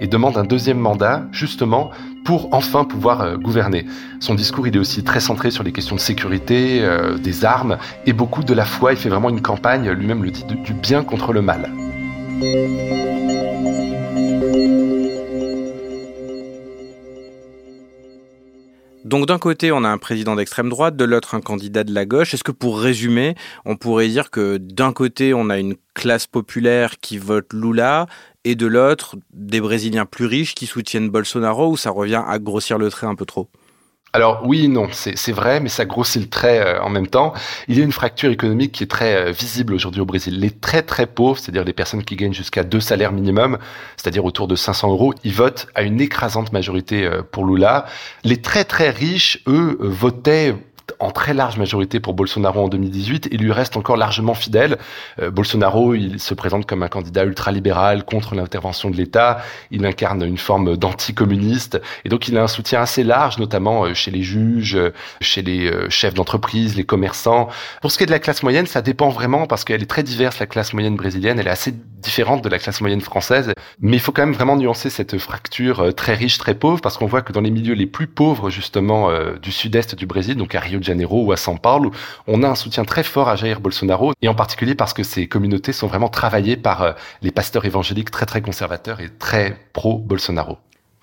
et 0.00 0.06
demande 0.06 0.36
un 0.36 0.44
deuxième 0.44 0.78
mandat, 0.78 1.24
justement, 1.32 1.90
pour 2.24 2.48
enfin 2.52 2.84
pouvoir 2.84 3.20
euh, 3.20 3.36
gouverner. 3.36 3.86
Son 4.20 4.34
discours, 4.34 4.66
il 4.66 4.74
est 4.74 4.78
aussi 4.78 5.04
très 5.04 5.20
centré 5.20 5.50
sur 5.50 5.62
les 5.62 5.72
questions 5.72 5.96
de 5.96 6.00
sécurité, 6.00 6.80
euh, 6.82 7.18
des 7.18 7.44
armes, 7.44 7.78
et 8.06 8.12
beaucoup 8.12 8.42
de 8.42 8.54
la 8.54 8.64
foi. 8.64 8.92
Il 8.92 8.98
fait 8.98 9.08
vraiment 9.08 9.30
une 9.30 9.42
campagne, 9.42 9.90
lui-même 9.90 10.24
le 10.24 10.30
dit, 10.30 10.44
du 10.44 10.72
bien 10.72 11.04
contre 11.04 11.32
le 11.32 11.42
mal. 11.42 11.70
Donc 19.04 19.26
d'un 19.26 19.38
côté, 19.38 19.70
on 19.70 19.84
a 19.84 19.88
un 19.88 19.98
président 19.98 20.34
d'extrême 20.34 20.70
droite, 20.70 20.96
de 20.96 21.04
l'autre 21.04 21.34
un 21.34 21.42
candidat 21.42 21.84
de 21.84 21.92
la 21.92 22.06
gauche. 22.06 22.32
Est-ce 22.32 22.42
que 22.42 22.50
pour 22.50 22.80
résumer, 22.80 23.34
on 23.66 23.76
pourrait 23.76 24.08
dire 24.08 24.30
que 24.30 24.56
d'un 24.56 24.92
côté, 24.92 25.34
on 25.34 25.50
a 25.50 25.58
une 25.58 25.74
classe 25.92 26.26
populaire 26.26 26.98
qui 27.00 27.18
vote 27.18 27.52
Lula 27.52 28.06
et 28.44 28.54
de 28.54 28.66
l'autre, 28.66 29.16
des 29.32 29.60
Brésiliens 29.60 30.06
plus 30.06 30.26
riches 30.26 30.54
qui 30.54 30.66
soutiennent 30.66 31.08
Bolsonaro 31.08 31.70
ou 31.70 31.76
ça 31.76 31.90
revient 31.90 32.22
à 32.26 32.38
grossir 32.38 32.78
le 32.78 32.90
trait 32.90 33.06
un 33.06 33.14
peu 33.14 33.24
trop? 33.24 33.48
Alors 34.14 34.42
oui, 34.44 34.68
non, 34.68 34.86
c'est 34.92 35.32
vrai, 35.32 35.58
mais 35.58 35.68
ça 35.68 35.84
grossit 35.84 36.22
le 36.22 36.28
trait 36.28 36.60
euh, 36.60 36.80
en 36.80 36.88
même 36.88 37.08
temps. 37.08 37.32
Il 37.66 37.76
y 37.76 37.80
a 37.80 37.84
une 37.84 37.90
fracture 37.90 38.30
économique 38.30 38.70
qui 38.70 38.84
est 38.84 38.86
très 38.86 39.16
euh, 39.16 39.30
visible 39.32 39.74
aujourd'hui 39.74 40.00
au 40.00 40.04
Brésil. 40.04 40.38
Les 40.38 40.52
très 40.52 40.82
très 40.82 41.06
pauvres, 41.06 41.36
c'est-à-dire 41.36 41.64
les 41.64 41.72
personnes 41.72 42.04
qui 42.04 42.14
gagnent 42.14 42.32
jusqu'à 42.32 42.62
deux 42.62 42.78
salaires 42.78 43.10
minimum, 43.10 43.58
c'est-à-dire 43.96 44.24
autour 44.24 44.46
de 44.46 44.54
500 44.54 44.92
euros, 44.92 45.14
ils 45.24 45.34
votent 45.34 45.66
à 45.74 45.82
une 45.82 46.00
écrasante 46.00 46.52
majorité 46.52 47.04
euh, 47.04 47.22
pour 47.28 47.44
Lula. 47.44 47.86
Les 48.22 48.36
très 48.36 48.62
très 48.62 48.90
riches, 48.90 49.42
eux, 49.48 49.76
votaient 49.80 50.54
en 51.00 51.10
très 51.10 51.34
large 51.34 51.58
majorité 51.58 52.00
pour 52.00 52.14
Bolsonaro 52.14 52.64
en 52.64 52.68
2018 52.68 53.28
et 53.30 53.36
lui 53.36 53.52
reste 53.52 53.76
encore 53.76 53.96
largement 53.96 54.34
fidèle. 54.34 54.78
Euh, 55.20 55.30
Bolsonaro, 55.30 55.94
il 55.94 56.20
se 56.20 56.34
présente 56.34 56.66
comme 56.66 56.82
un 56.82 56.88
candidat 56.88 57.24
ultralibéral 57.24 58.04
contre 58.04 58.34
l'intervention 58.34 58.90
de 58.90 58.96
l'État. 58.96 59.42
Il 59.70 59.84
incarne 59.86 60.22
une 60.22 60.38
forme 60.38 60.76
d'anticommuniste 60.76 61.80
et 62.04 62.08
donc 62.08 62.28
il 62.28 62.36
a 62.36 62.42
un 62.42 62.48
soutien 62.48 62.80
assez 62.80 63.04
large, 63.04 63.38
notamment 63.38 63.84
euh, 63.84 63.94
chez 63.94 64.10
les 64.10 64.22
juges, 64.22 64.78
chez 65.20 65.42
les 65.42 65.66
euh, 65.66 65.88
chefs 65.90 66.14
d'entreprise, 66.14 66.76
les 66.76 66.84
commerçants. 66.84 67.48
Pour 67.80 67.90
ce 67.90 67.98
qui 67.98 68.04
est 68.04 68.06
de 68.06 68.12
la 68.12 68.18
classe 68.18 68.42
moyenne, 68.42 68.66
ça 68.66 68.82
dépend 68.82 69.08
vraiment 69.08 69.46
parce 69.46 69.64
qu'elle 69.64 69.82
est 69.82 69.86
très 69.86 70.02
diverse, 70.02 70.38
la 70.38 70.46
classe 70.46 70.72
moyenne 70.72 70.96
brésilienne. 70.96 71.38
Elle 71.38 71.46
est 71.46 71.50
assez 71.50 71.74
différente 72.02 72.44
de 72.44 72.48
la 72.48 72.58
classe 72.58 72.80
moyenne 72.80 73.00
française. 73.00 73.52
Mais 73.80 73.96
il 73.96 74.00
faut 74.00 74.12
quand 74.12 74.22
même 74.22 74.34
vraiment 74.34 74.56
nuancer 74.56 74.90
cette 74.90 75.16
fracture 75.18 75.94
très 75.94 76.14
riche, 76.14 76.38
très 76.38 76.54
pauvre 76.54 76.80
parce 76.80 76.98
qu'on 76.98 77.06
voit 77.06 77.22
que 77.22 77.32
dans 77.32 77.40
les 77.40 77.50
milieux 77.50 77.74
les 77.74 77.86
plus 77.86 78.06
pauvres, 78.06 78.50
justement, 78.50 79.10
du 79.40 79.50
sud-est 79.50 79.94
du 79.94 80.06
Brésil, 80.06 80.36
donc 80.36 80.54
à 80.54 80.60
Rio 80.60 80.78
ou 81.10 81.32
à 81.32 81.36
São 81.36 81.58
Paulo, 81.58 81.90
on 82.26 82.42
a 82.42 82.48
un 82.48 82.54
soutien 82.54 82.84
très 82.84 83.02
fort 83.02 83.28
à 83.28 83.36
Jair 83.36 83.60
Bolsonaro, 83.60 84.12
et 84.22 84.28
en 84.28 84.34
particulier 84.34 84.74
parce 84.74 84.92
que 84.92 85.02
ces 85.02 85.28
communautés 85.28 85.72
sont 85.72 85.86
vraiment 85.86 86.08
travaillées 86.08 86.56
par 86.56 86.82
euh, 86.82 86.92
les 87.22 87.30
pasteurs 87.30 87.64
évangéliques 87.64 88.10
très 88.10 88.26
très 88.26 88.42
conservateurs 88.42 89.00
et 89.00 89.10
très 89.10 89.56
pro-Bolsonaro. 89.72 90.58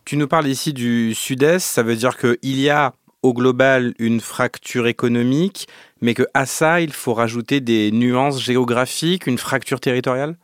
Tu 0.06 0.18
nous 0.18 0.28
parles 0.28 0.48
ici 0.48 0.74
du 0.74 1.14
sud-est, 1.14 1.66
ça 1.66 1.84
veut 1.84 1.96
dire 1.96 2.18
qu'il 2.18 2.60
y 2.60 2.70
a 2.70 2.94
au 3.22 3.34
global 3.34 3.94
une 4.00 4.20
fracture 4.20 4.88
économique, 4.88 5.68
mais 6.02 6.14
que 6.14 6.24
à 6.34 6.46
ça, 6.46 6.82
il 6.82 6.92
faut 6.92 7.14
rajouter 7.14 7.62
des 7.62 7.92
nuances 7.92 8.42
géographiques, 8.42 9.28
une 9.28 9.38
fracture 9.38 9.80
territoriale? 9.80 10.36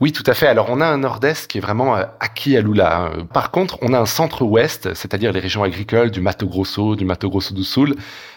Oui, 0.00 0.12
tout 0.12 0.24
à 0.26 0.32
fait. 0.32 0.46
Alors, 0.46 0.66
on 0.70 0.80
a 0.80 0.86
un 0.86 0.98
nord-est 0.98 1.50
qui 1.50 1.58
est 1.58 1.60
vraiment 1.60 1.94
euh, 1.94 2.04
acquis 2.20 2.56
à 2.56 2.62
Lula. 2.62 2.96
Hein. 2.96 3.26
Par 3.34 3.50
contre, 3.50 3.78
on 3.82 3.92
a 3.92 3.98
un 3.98 4.06
centre-ouest, 4.06 4.94
c'est-à-dire 4.94 5.30
les 5.32 5.40
régions 5.40 5.62
agricoles 5.62 6.10
du 6.10 6.22
Mato 6.22 6.46
Grosso, 6.46 6.96
du 6.96 7.04
Mato 7.04 7.28
Grosso 7.28 7.54
do 7.54 7.62
Sul, 7.62 7.96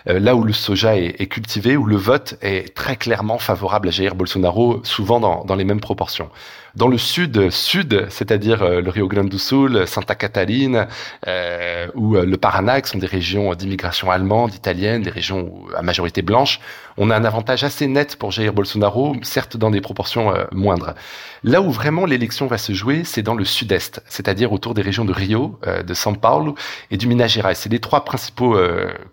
euh, 0.10 0.20
là 0.20 0.36
où 0.36 0.44
le 0.44 0.52
soja 0.52 0.98
est, 0.98 1.28
cultivé, 1.28 1.78
où 1.78 1.86
le 1.86 1.96
vote 1.96 2.36
est 2.42 2.76
très 2.76 2.98
clairement 2.98 3.38
favorable 3.38 3.88
à 3.88 3.92
Jair 3.92 4.16
Bolsonaro, 4.16 4.82
souvent 4.84 5.20
dans 5.20 5.56
les 5.56 5.64
mêmes 5.64 5.80
proportions. 5.80 6.30
Dans 6.76 6.88
le 6.88 6.98
sud-sud, 6.98 8.08
c'est-à-dire 8.10 8.64
euh, 8.64 8.82
le 8.82 8.90
Rio 8.90 9.08
Grande 9.08 9.30
do 9.30 9.38
Sul, 9.38 9.88
Santa 9.88 10.16
Catarina 10.16 10.88
euh, 11.28 11.88
ou 11.94 12.16
le 12.16 12.38
Paraná, 12.38 12.82
qui 12.82 12.90
sont 12.90 12.98
des 12.98 13.08
régions 13.08 13.54
d'immigration 13.54 14.10
allemande, 14.10 14.56
italienne, 14.56 15.04
des 15.04 15.12
régions 15.12 15.54
à 15.78 15.84
majorité 15.84 16.24
blanche, 16.24 16.60
on 16.98 17.10
a 17.12 17.16
un 17.16 17.26
avantage 17.26 17.64
assez 17.64 17.88
net 17.88 18.16
pour 18.16 18.32
Jair 18.32 18.54
Bolsonaro, 18.54 19.16
certes 19.22 19.56
dans 19.56 19.70
des 19.70 19.82
proportions 19.82 20.34
moindres. 20.52 20.96
Là 21.54 21.62
où 21.62 21.70
vraiment 21.70 22.08
l'élection 22.08 22.48
va 22.48 22.58
se 22.58 22.74
jouer, 22.74 23.04
c'est 23.04 23.22
dans 23.22 23.36
le 23.36 23.46
sud-est, 23.46 24.02
c'est-à-dire 24.08 24.52
autour 24.54 24.74
des 24.74 24.82
régions 24.82 25.06
de 25.06 25.14
Rio, 25.14 25.60
de 25.86 25.94
São 25.94 26.18
Paulo 26.18 26.56
et 26.90 26.98
du 26.98 27.06
Minas 27.06 27.28
Gerais. 27.28 27.54
C'est 27.54 27.72
les 27.72 27.78
trois 27.78 28.06
principaux 28.06 28.58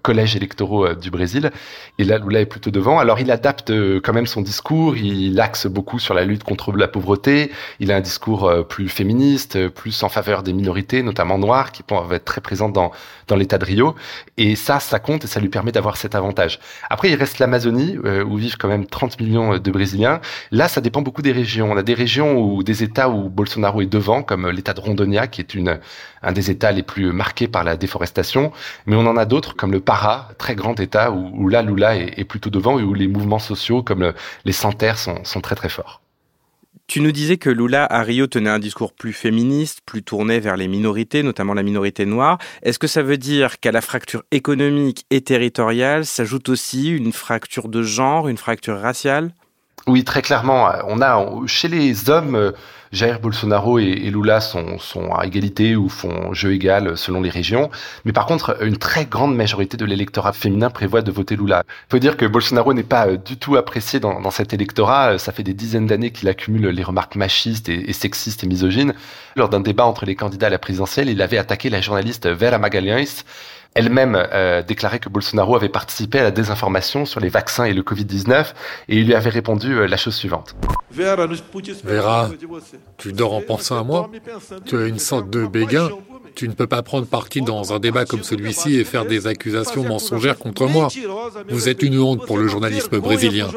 collèges 0.00 0.36
électoraux 0.36 0.94
du 0.94 1.10
Brésil. 1.10 1.50
Et 1.98 2.04
là, 2.04 2.16
Lula 2.16 2.40
est 2.40 2.46
plutôt 2.46 2.70
devant. 2.70 2.98
Alors, 2.98 3.20
il 3.20 3.30
adapte 3.30 3.70
quand 4.00 4.14
même 4.14 4.26
son 4.26 4.40
discours, 4.40 4.96
il 4.96 5.38
axe 5.38 5.66
beaucoup 5.66 5.98
sur 5.98 6.14
la 6.14 6.24
lutte 6.24 6.42
contre 6.42 6.72
la 6.72 6.88
pauvreté, 6.88 7.50
il 7.78 7.92
a 7.92 7.96
un 7.96 8.00
discours 8.00 8.48
euh, 8.48 8.62
plus 8.62 8.88
féministe, 8.88 9.56
euh, 9.56 9.68
plus 9.68 10.02
en 10.02 10.08
faveur 10.08 10.42
des 10.42 10.52
minorités, 10.52 11.02
notamment 11.02 11.38
noires, 11.38 11.72
qui 11.72 11.82
peuvent 11.82 12.12
être 12.12 12.24
très 12.24 12.40
présentes 12.40 12.72
dans, 12.72 12.90
dans 13.28 13.36
l'État 13.36 13.58
de 13.58 13.64
Rio. 13.64 13.94
Et 14.36 14.56
ça, 14.56 14.80
ça 14.80 14.98
compte 14.98 15.24
et 15.24 15.26
ça 15.26 15.40
lui 15.40 15.48
permet 15.48 15.72
d'avoir 15.72 15.96
cet 15.96 16.14
avantage. 16.14 16.58
Après, 16.88 17.10
il 17.10 17.14
reste 17.14 17.38
l'Amazonie, 17.38 17.98
euh, 18.04 18.24
où 18.24 18.36
vivent 18.36 18.56
quand 18.56 18.68
même 18.68 18.86
30 18.86 19.20
millions 19.20 19.58
de 19.58 19.70
Brésiliens. 19.70 20.20
Là, 20.50 20.68
ça 20.68 20.80
dépend 20.80 21.02
beaucoup 21.02 21.22
des 21.22 21.32
régions. 21.32 21.70
On 21.70 21.76
a 21.76 21.82
des 21.82 21.94
régions 21.94 22.29
ou 22.34 22.62
des 22.62 22.82
États 22.82 23.08
où 23.08 23.28
Bolsonaro 23.28 23.80
est 23.82 23.86
devant, 23.86 24.22
comme 24.22 24.48
l'État 24.48 24.74
de 24.74 24.80
Rondonia, 24.80 25.26
qui 25.26 25.40
est 25.40 25.56
un 26.22 26.32
des 26.32 26.50
États 26.50 26.72
les 26.72 26.82
plus 26.82 27.12
marqués 27.12 27.48
par 27.48 27.64
la 27.64 27.76
déforestation. 27.76 28.52
Mais 28.86 28.96
on 28.96 29.06
en 29.06 29.16
a 29.16 29.24
d'autres, 29.24 29.56
comme 29.56 29.72
le 29.72 29.80
Para, 29.80 30.30
très 30.38 30.54
grand 30.54 30.78
État, 30.78 31.10
où, 31.10 31.48
là, 31.48 31.62
Lula 31.62 31.96
est, 31.96 32.24
plutôt 32.24 32.50
devant 32.50 32.78
et 32.78 32.82
où 32.82 32.94
les 32.94 33.08
mouvements 33.08 33.38
sociaux, 33.38 33.82
comme 33.82 34.12
les 34.44 34.52
sans 34.52 34.72
sont, 34.96 35.24
sont 35.24 35.40
très 35.40 35.54
très 35.54 35.68
forts. 35.68 36.00
Tu 36.90 37.00
nous 37.00 37.12
disais 37.12 37.36
que 37.36 37.50
Lula 37.50 37.86
à 37.88 38.02
Rio 38.02 38.26
tenait 38.26 38.50
un 38.50 38.58
discours 38.58 38.92
plus 38.92 39.12
féministe, 39.12 39.80
plus 39.86 40.02
tourné 40.02 40.40
vers 40.40 40.56
les 40.56 40.66
minorités, 40.66 41.22
notamment 41.22 41.54
la 41.54 41.62
minorité 41.62 42.04
noire. 42.04 42.38
Est-ce 42.62 42.80
que 42.80 42.88
ça 42.88 43.04
veut 43.04 43.16
dire 43.16 43.60
qu'à 43.60 43.70
la 43.70 43.80
fracture 43.80 44.24
économique 44.32 45.06
et 45.10 45.20
territoriale 45.20 46.04
s'ajoute 46.04 46.48
aussi 46.48 46.90
une 46.90 47.12
fracture 47.12 47.68
de 47.68 47.84
genre, 47.84 48.26
une 48.26 48.38
fracture 48.38 48.76
raciale? 48.80 49.32
Oui, 49.86 50.04
très 50.04 50.22
clairement. 50.22 50.70
On 50.86 51.00
a 51.00 51.26
chez 51.46 51.68
les 51.68 52.10
hommes 52.10 52.52
Jair 52.92 53.20
Bolsonaro 53.20 53.78
et, 53.78 54.10
Lula 54.10 54.40
sont, 54.40 54.76
à 55.16 55.24
égalité 55.24 55.76
ou 55.76 55.88
font 55.88 56.34
jeu 56.34 56.52
égal 56.52 56.96
selon 56.96 57.20
les 57.20 57.30
régions. 57.30 57.70
Mais 58.04 58.12
par 58.12 58.26
contre, 58.26 58.64
une 58.64 58.76
très 58.76 59.06
grande 59.06 59.34
majorité 59.36 59.76
de 59.76 59.84
l'électorat 59.84 60.32
féminin 60.32 60.70
prévoit 60.70 61.00
de 61.00 61.12
voter 61.12 61.36
Lula. 61.36 61.62
Il 61.68 61.90
faut 61.92 61.98
dire 62.00 62.16
que 62.16 62.26
Bolsonaro 62.26 62.74
n'est 62.74 62.82
pas 62.82 63.06
euh, 63.06 63.16
du 63.16 63.36
tout 63.36 63.56
apprécié 63.56 64.00
dans, 64.00 64.20
dans 64.20 64.32
cet 64.32 64.52
électorat. 64.52 65.18
Ça 65.18 65.30
fait 65.30 65.44
des 65.44 65.54
dizaines 65.54 65.86
d'années 65.86 66.10
qu'il 66.10 66.28
accumule 66.28 66.66
les 66.66 66.82
remarques 66.82 67.14
machistes 67.14 67.68
et, 67.68 67.88
et, 67.88 67.92
sexistes 67.92 68.42
et 68.42 68.48
misogynes. 68.48 68.94
Lors 69.36 69.48
d'un 69.48 69.60
débat 69.60 69.84
entre 69.84 70.04
les 70.04 70.16
candidats 70.16 70.48
à 70.48 70.50
la 70.50 70.58
présidentielle, 70.58 71.08
il 71.08 71.22
avait 71.22 71.38
attaqué 71.38 71.70
la 71.70 71.80
journaliste 71.80 72.28
Vera 72.28 72.58
Magalhães 72.58 73.24
elle-même 73.74 74.16
euh, 74.16 74.62
déclarait 74.62 74.98
que 74.98 75.08
Bolsonaro 75.08 75.54
avait 75.56 75.68
participé 75.68 76.18
à 76.18 76.22
la 76.24 76.30
désinformation 76.30 77.04
sur 77.04 77.20
les 77.20 77.28
vaccins 77.28 77.64
et 77.64 77.72
le 77.72 77.82
Covid-19 77.82 78.52
et 78.88 78.96
il 78.98 79.06
lui 79.06 79.14
avait 79.14 79.30
répondu 79.30 79.72
euh, 79.72 79.86
la 79.86 79.96
chose 79.96 80.14
suivante. 80.14 80.56
Vera, 80.90 82.28
tu 82.98 83.12
dors 83.12 83.34
en 83.34 83.42
pensant 83.42 83.78
à 83.78 83.84
moi 83.84 84.10
Tu 84.66 84.76
as 84.76 84.86
une 84.86 84.98
sorte 84.98 85.30
de 85.30 85.46
béguin 85.46 85.88
tu 86.34 86.48
ne 86.48 86.54
peux 86.54 86.66
pas 86.66 86.82
prendre 86.82 87.06
parti 87.06 87.42
dans 87.42 87.72
un 87.72 87.78
débat 87.78 88.04
comme 88.04 88.22
celui-ci 88.22 88.76
et 88.76 88.84
faire 88.84 89.04
des 89.04 89.26
accusations 89.26 89.84
mensongères 89.84 90.38
contre 90.38 90.66
moi. 90.66 90.88
Vous 91.48 91.68
êtes 91.68 91.82
une 91.82 91.98
honte 91.98 92.24
pour 92.26 92.38
le 92.38 92.48
journalisme 92.48 92.98
brésilien. 92.98 93.48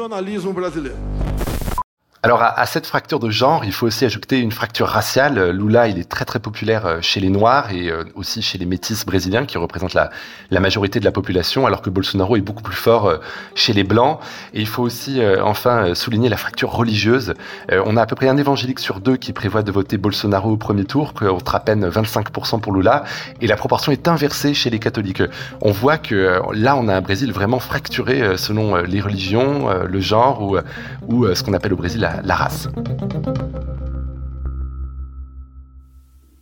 Alors 2.24 2.40
à, 2.42 2.64
cette 2.64 2.86
fracture 2.86 3.20
de 3.20 3.28
genre, 3.28 3.66
il 3.66 3.72
faut 3.72 3.86
aussi 3.86 4.06
ajouter 4.06 4.38
une 4.40 4.50
fracture 4.50 4.88
raciale. 4.88 5.50
Lula, 5.50 5.88
il 5.88 5.98
est 5.98 6.08
très 6.08 6.24
très 6.24 6.38
populaire 6.38 6.86
euh, 6.86 6.98
chez 7.02 7.20
les 7.20 7.28
Noirs 7.28 7.70
et 7.70 7.90
euh, 7.90 8.04
aussi 8.14 8.40
chez 8.40 8.56
les 8.56 8.64
métis 8.64 9.04
brésiliens 9.04 9.44
qui 9.44 9.58
représentent 9.58 9.92
la, 9.92 10.08
majorité 10.58 11.00
de 11.00 11.04
la 11.04 11.12
population, 11.12 11.66
alors 11.66 11.82
que 11.82 11.90
Bolsonaro 11.90 12.36
est 12.36 12.40
beaucoup 12.40 12.62
plus 12.62 12.76
fort 12.76 13.08
euh, 13.08 13.18
chez 13.54 13.74
les 13.74 13.84
Blancs. 13.84 14.20
Et 14.54 14.62
il 14.62 14.66
faut 14.66 14.82
aussi 14.82 15.20
enfin 15.42 15.94
souligner 15.94 16.30
la 16.30 16.38
fracture 16.38 16.70
religieuse. 16.70 17.34
On 17.70 17.98
a 17.98 18.02
à 18.02 18.06
peu 18.06 18.16
près 18.16 18.28
un 18.28 18.38
évangélique 18.38 18.78
sur 18.78 19.00
deux 19.00 19.16
qui 19.16 19.34
prévoit 19.34 19.62
de 19.62 19.70
voter 19.70 19.98
Bolsonaro 19.98 20.52
au 20.52 20.56
premier 20.56 20.84
tour, 20.84 21.12
contre 21.12 21.54
à 21.54 21.60
peine 21.60 21.86
25% 21.86 22.60
pour 22.60 22.72
Lula, 22.72 23.04
et 23.42 23.46
la 23.46 23.56
proportion 23.56 23.92
est 23.92 24.08
inversée 24.08 24.54
chez 24.54 24.70
les 24.70 24.78
catholiques. 24.78 25.22
On 25.60 25.72
voit 25.72 25.98
que 25.98 26.40
là, 26.54 26.76
on 26.76 26.88
a 26.88 26.94
un 26.94 27.00
Brésil 27.02 27.32
vraiment 27.32 27.58
fracturé 27.58 28.38
selon 28.38 28.76
les 28.76 29.02
religions, 29.02 29.68
le 29.84 30.00
genre 30.00 30.40
ou, 30.42 30.56
ou 31.08 31.34
ce 31.34 31.42
qu'on 31.42 31.52
appelle 31.52 31.74
au 31.74 31.76
Brésil 31.76 32.00
la 32.00 32.13
la, 32.22 32.34
race. 32.34 32.68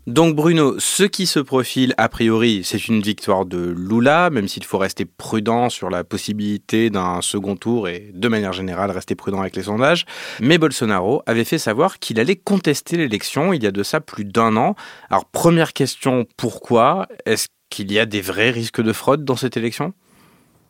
Donc 0.08 0.34
Bruno, 0.34 0.80
ce 0.80 1.04
qui 1.04 1.26
se 1.26 1.38
profile 1.38 1.94
a 1.96 2.08
priori, 2.08 2.62
c'est 2.64 2.88
une 2.88 3.00
victoire 3.00 3.46
de 3.46 3.72
Lula, 3.76 4.30
même 4.30 4.48
s'il 4.48 4.64
faut 4.64 4.78
rester 4.78 5.04
prudent 5.04 5.70
sur 5.70 5.90
la 5.90 6.02
possibilité 6.02 6.90
d'un 6.90 7.22
second 7.22 7.54
tour 7.54 7.86
et 7.88 8.10
de 8.12 8.28
manière 8.28 8.52
générale 8.52 8.90
rester 8.90 9.14
prudent 9.14 9.40
avec 9.40 9.54
les 9.54 9.62
sondages. 9.62 10.04
Mais 10.40 10.58
Bolsonaro 10.58 11.22
avait 11.26 11.44
fait 11.44 11.58
savoir 11.58 12.00
qu'il 12.00 12.18
allait 12.18 12.34
contester 12.34 12.96
l'élection 12.96 13.52
il 13.52 13.62
y 13.62 13.66
a 13.66 13.70
de 13.70 13.82
ça 13.84 14.00
plus 14.00 14.24
d'un 14.24 14.56
an. 14.56 14.74
Alors 15.08 15.24
première 15.24 15.72
question, 15.72 16.26
pourquoi? 16.36 17.06
Est-ce 17.24 17.46
qu'il 17.70 17.92
y 17.92 18.00
a 18.00 18.04
des 18.04 18.20
vrais 18.20 18.50
risques 18.50 18.82
de 18.82 18.92
fraude 18.92 19.24
dans 19.24 19.36
cette 19.36 19.56
élection? 19.56 19.94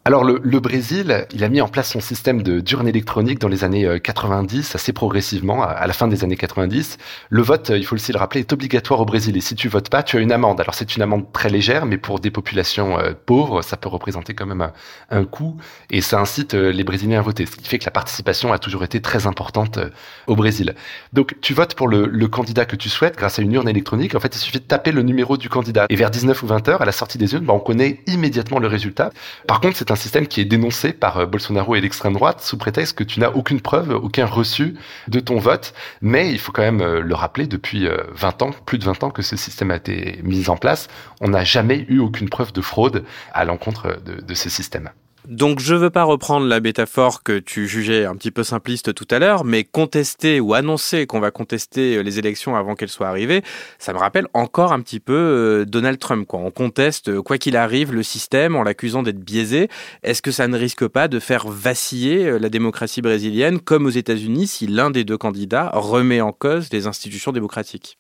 Alors 0.05 0.25
le, 0.25 0.41
le, 0.43 0.59
Brésil, 0.59 1.29
il 1.33 1.45
a 1.45 1.49
mis 1.49 1.61
en 1.61 1.69
place 1.69 1.93
son 1.93 2.01
système 2.01 2.43
de 2.43 2.59
d'urne 2.59 2.89
électronique 2.89 3.39
dans 3.39 3.47
les 3.47 3.63
années 3.63 4.01
90, 4.01 4.59
euh, 4.59 4.75
assez 4.75 4.93
progressivement, 4.93 5.63
à 5.63 5.87
la 5.87 5.93
fin 5.93 6.09
des 6.09 6.25
années 6.25 6.37
90. 6.37 6.99
Le 7.31 7.43
vote, 7.43 7.71
euh, 7.71 7.79
il 7.79 7.87
faut 7.87 7.95
aussi 7.95 8.11
le 8.11 8.19
rappeler, 8.19 8.41
est 8.41 8.53
obligatoire 8.53 8.99
au 8.99 9.05
Brésil 9.05 9.37
et 9.37 9.41
si 9.41 9.55
tu 9.55 9.69
votes 9.69 9.91
pas, 9.91 10.03
tu 10.03 10.17
as 10.17 10.21
une 10.21 10.33
amende. 10.33 10.61
Alors 10.61 10.75
c'est 10.75 10.97
une 10.97 11.03
amende 11.03 11.31
très 11.33 11.51
légère, 11.51 11.87
mais 11.87 11.99
pour 11.99 12.19
des 12.19 12.33
populations 12.33 12.99
euh, 12.99 13.13
pauvres, 13.15 13.63
ça 13.63 13.77
peut 13.77 13.89
représenter 13.89 14.35
quand 14.35 14.45
même 14.45 14.73
un, 15.11 15.25
coût 15.25 15.57
et 15.89 16.01
ça 16.01 16.19
incite 16.19 16.55
les 16.55 16.83
Brésiliens 16.83 17.21
à 17.21 17.23
voter, 17.23 17.47
ce 17.47 17.55
qui 17.55 17.69
fait 17.69 17.79
que 17.79 17.85
la 17.85 17.93
participation 17.93 18.53
a 18.53 18.59
toujours 18.59 18.83
été 18.83 19.01
très 19.01 19.29
importante 19.29 19.79
au 20.27 20.35
Brésil. 20.35 20.75
Donc 21.13 21.37
tu 21.41 21.55
votes 21.55 21.77
pour 21.77 21.87
le, 21.87 22.07
le, 22.07 22.27
candidat 22.27 22.65
que 22.65 22.75
tu 22.75 22.89
souhaites 22.89 23.17
grâce 23.17 23.39
à 23.39 23.43
une 23.43 23.53
urne 23.53 23.69
électronique. 23.69 24.17
En 24.17 24.21
fait, 24.21 24.35
il 24.35 24.39
suffit 24.39 24.59
de 24.59 24.65
taper 24.65 24.91
le 24.91 25.03
numéro 25.03 25.37
du 25.37 25.49
candidat 25.49 25.87
et 25.89 25.95
vers 25.95 26.11
19 26.11 26.43
ou 26.43 26.47
20 26.49 26.69
heures, 26.69 26.83
à 26.83 26.87
la 26.87 26.93
sortie 26.93 27.19
des 27.19 27.35
urnes, 27.35 27.45
bah, 27.45 27.55
on 27.55 27.61
connaît 27.61 28.01
immédiatement 28.09 28.59
le 28.59 28.67
résultat. 28.67 29.11
Par 29.47 29.61
contre, 29.61 29.77
c'est 29.77 29.92
un 29.93 29.97
système 29.97 30.27
qui 30.27 30.41
est 30.41 30.45
dénoncé 30.45 30.93
par 30.93 31.19
euh, 31.19 31.27
Bolsonaro 31.27 31.77
et 31.77 31.81
l'extrême 31.81 32.15
droite 32.15 32.41
sous 32.41 32.57
prétexte 32.57 32.97
que 32.97 33.05
tu 33.05 33.21
n'as 33.21 33.31
aucune 33.31 33.61
preuve, 33.61 33.91
aucun 33.91 34.27
reçu 34.27 34.75
de 35.09 35.21
ton 35.21 35.37
vote. 35.37 35.75
Mais 36.01 36.31
il 36.31 36.39
faut 36.39 36.51
quand 36.51 36.63
même 36.63 36.81
euh, 36.81 37.01
le 37.01 37.15
rappeler, 37.15 37.47
depuis 37.47 37.87
20 37.87 38.43
euh, 38.43 38.47
ans, 38.47 38.51
plus 38.65 38.79
de 38.79 38.85
20 38.85 39.05
ans 39.05 39.11
que 39.11 39.23
ce 39.23 39.37
système 39.37 39.71
a 39.71 39.77
été 39.77 40.19
mis 40.23 40.49
en 40.49 40.57
place, 40.57 40.89
on 41.21 41.29
n'a 41.29 41.45
jamais 41.45 41.85
eu 41.89 41.99
aucune 41.99 42.29
preuve 42.29 42.53
de 42.53 42.61
fraude 42.61 43.05
à 43.33 43.45
l'encontre 43.45 43.99
de, 44.05 44.21
de 44.21 44.35
ce 44.35 44.49
système. 44.49 44.91
Donc 45.29 45.61
je 45.61 45.77
veux 45.77 45.91
pas 45.91 46.03
reprendre 46.03 46.47
la 46.47 46.59
métaphore 46.59 47.23
que 47.23 47.39
tu 47.39 47.69
jugeais 47.69 48.07
un 48.07 48.17
petit 48.17 48.33
peu 48.33 48.43
simpliste 48.43 48.93
tout 48.93 49.07
à 49.09 49.21
l'heure, 49.21 49.45
mais 49.45 49.63
contester 49.63 50.41
ou 50.41 50.55
annoncer 50.55 51.07
qu'on 51.07 51.21
va 51.21 51.31
contester 51.31 51.97
euh, 51.97 52.03
les 52.03 52.19
élections 52.19 52.57
avant 52.57 52.75
qu'elles 52.75 52.89
soient 52.89 53.07
arrivées, 53.07 53.43
ça 53.79 53.93
me 53.93 53.99
rappelle 53.99 54.27
encore 54.35 54.73
un 54.73 54.81
petit 54.81 54.99
peu 54.99 55.15
euh, 55.15 55.65
Donald 55.65 56.01
Trump. 56.01 56.27
Quoi. 56.27 56.41
On 56.41 56.51
conteste, 56.51 57.09
euh, 57.09 57.23
quoi 57.23 57.39
qu'il 57.39 57.57
arrive, 57.57 57.93
le 57.93 58.03
système 58.03 58.57
en 58.57 58.65
l'accusant 58.65 59.05
d'être 59.05 59.21
biaisé. 59.21 59.69
Est-ce 60.03 60.23
que 60.23 60.33
ça 60.33 60.49
ne 60.49 60.59
risque 60.59 60.89
pas 60.89 61.07
de 61.07 61.21
faire 61.21 61.47
vaciller 61.47 62.41
la 62.41 62.49
démocratie 62.49 63.01
brésilienne 63.01 63.61
comme 63.61 63.87
aux 63.87 63.91
États-Unis 63.91 64.49
si 64.49 64.67
l'un 64.67 64.91
des 64.91 65.05
deux 65.05 65.19
candidats 65.19 65.71
remet 65.73 66.21
en 66.21 66.33
cause 66.33 66.69
les 66.73 66.89
institutions 66.89 67.31
démocratiques? 67.31 67.97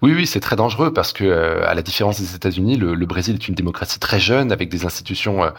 Oui, 0.00 0.12
oui, 0.14 0.26
c'est 0.26 0.40
très 0.40 0.56
dangereux 0.56 0.92
parce 0.92 1.12
que, 1.12 1.24
euh, 1.24 1.68
à 1.68 1.74
la 1.74 1.82
différence 1.82 2.20
des 2.20 2.34
États-Unis, 2.34 2.76
le, 2.76 3.06
Brésil 3.06 3.34
est 3.34 3.48
une 3.48 3.54
démocratie 3.54 3.98
très 3.98 4.18
jeune 4.18 4.50
avec 4.50 4.68
des 4.68 4.84
institutions 4.84 5.44
euh, 5.44 5.50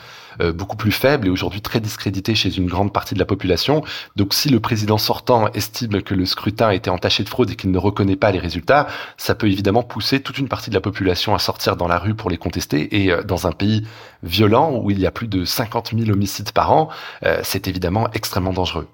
euh, 0.42 0.52
beaucoup 0.52 0.76
plus 0.76 0.92
faibles 0.92 1.28
et 1.28 1.30
aujourd'hui 1.30 1.62
très 1.62 1.80
discréditées 1.80 2.36
chez 2.36 2.58
une 2.58 2.68
grande 2.68 2.92
partie 2.92 3.14
de 3.14 3.20
la 3.20 3.26
population. 3.26 3.84
Donc, 4.16 4.34
si 4.34 4.50
le 4.50 4.60
président 4.60 4.98
sortant 4.98 5.48
estime 5.54 6.02
que 6.02 6.14
le 6.14 6.26
scrutin 6.26 6.68
a 6.68 6.74
été 6.74 6.90
entaché 6.90 7.24
de 7.24 7.30
fraude 7.30 7.52
et 7.52 7.56
qu'il 7.56 7.72
ne 7.72 7.78
reconnaît 7.78 8.16
pas 8.16 8.32
les 8.32 8.40
résultats, 8.40 8.88
ça 9.18 9.36
peut 9.36 9.48
évidemment 9.48 9.84
pousser 9.84 10.22
toute 10.22 10.38
une 10.38 10.48
partie 10.48 10.70
de 10.70 10.76
la 10.76 10.82
population 10.82 11.36
à 11.36 11.40
sortir 11.40 11.76
dans 11.78 11.88
la 11.88 12.00
rue 12.00 12.16
pour 12.16 12.30
les 12.30 12.38
contester. 12.38 13.04
Et 13.04 13.16
dans 13.24 13.48
un 13.48 13.52
pays 13.52 13.88
violent 14.24 14.76
où 14.76 14.92
il 14.92 15.00
y 15.00 15.06
a 15.06 15.12
plus 15.12 15.28
de 15.28 15.46
50 15.46 15.94
000 15.98 16.10
homicides 16.10 16.52
par 16.52 16.72
an, 16.72 16.90
c'est 17.44 17.68
évidemment 17.68 18.10
extrêmement 18.14 18.54
dangereux. 18.54 18.88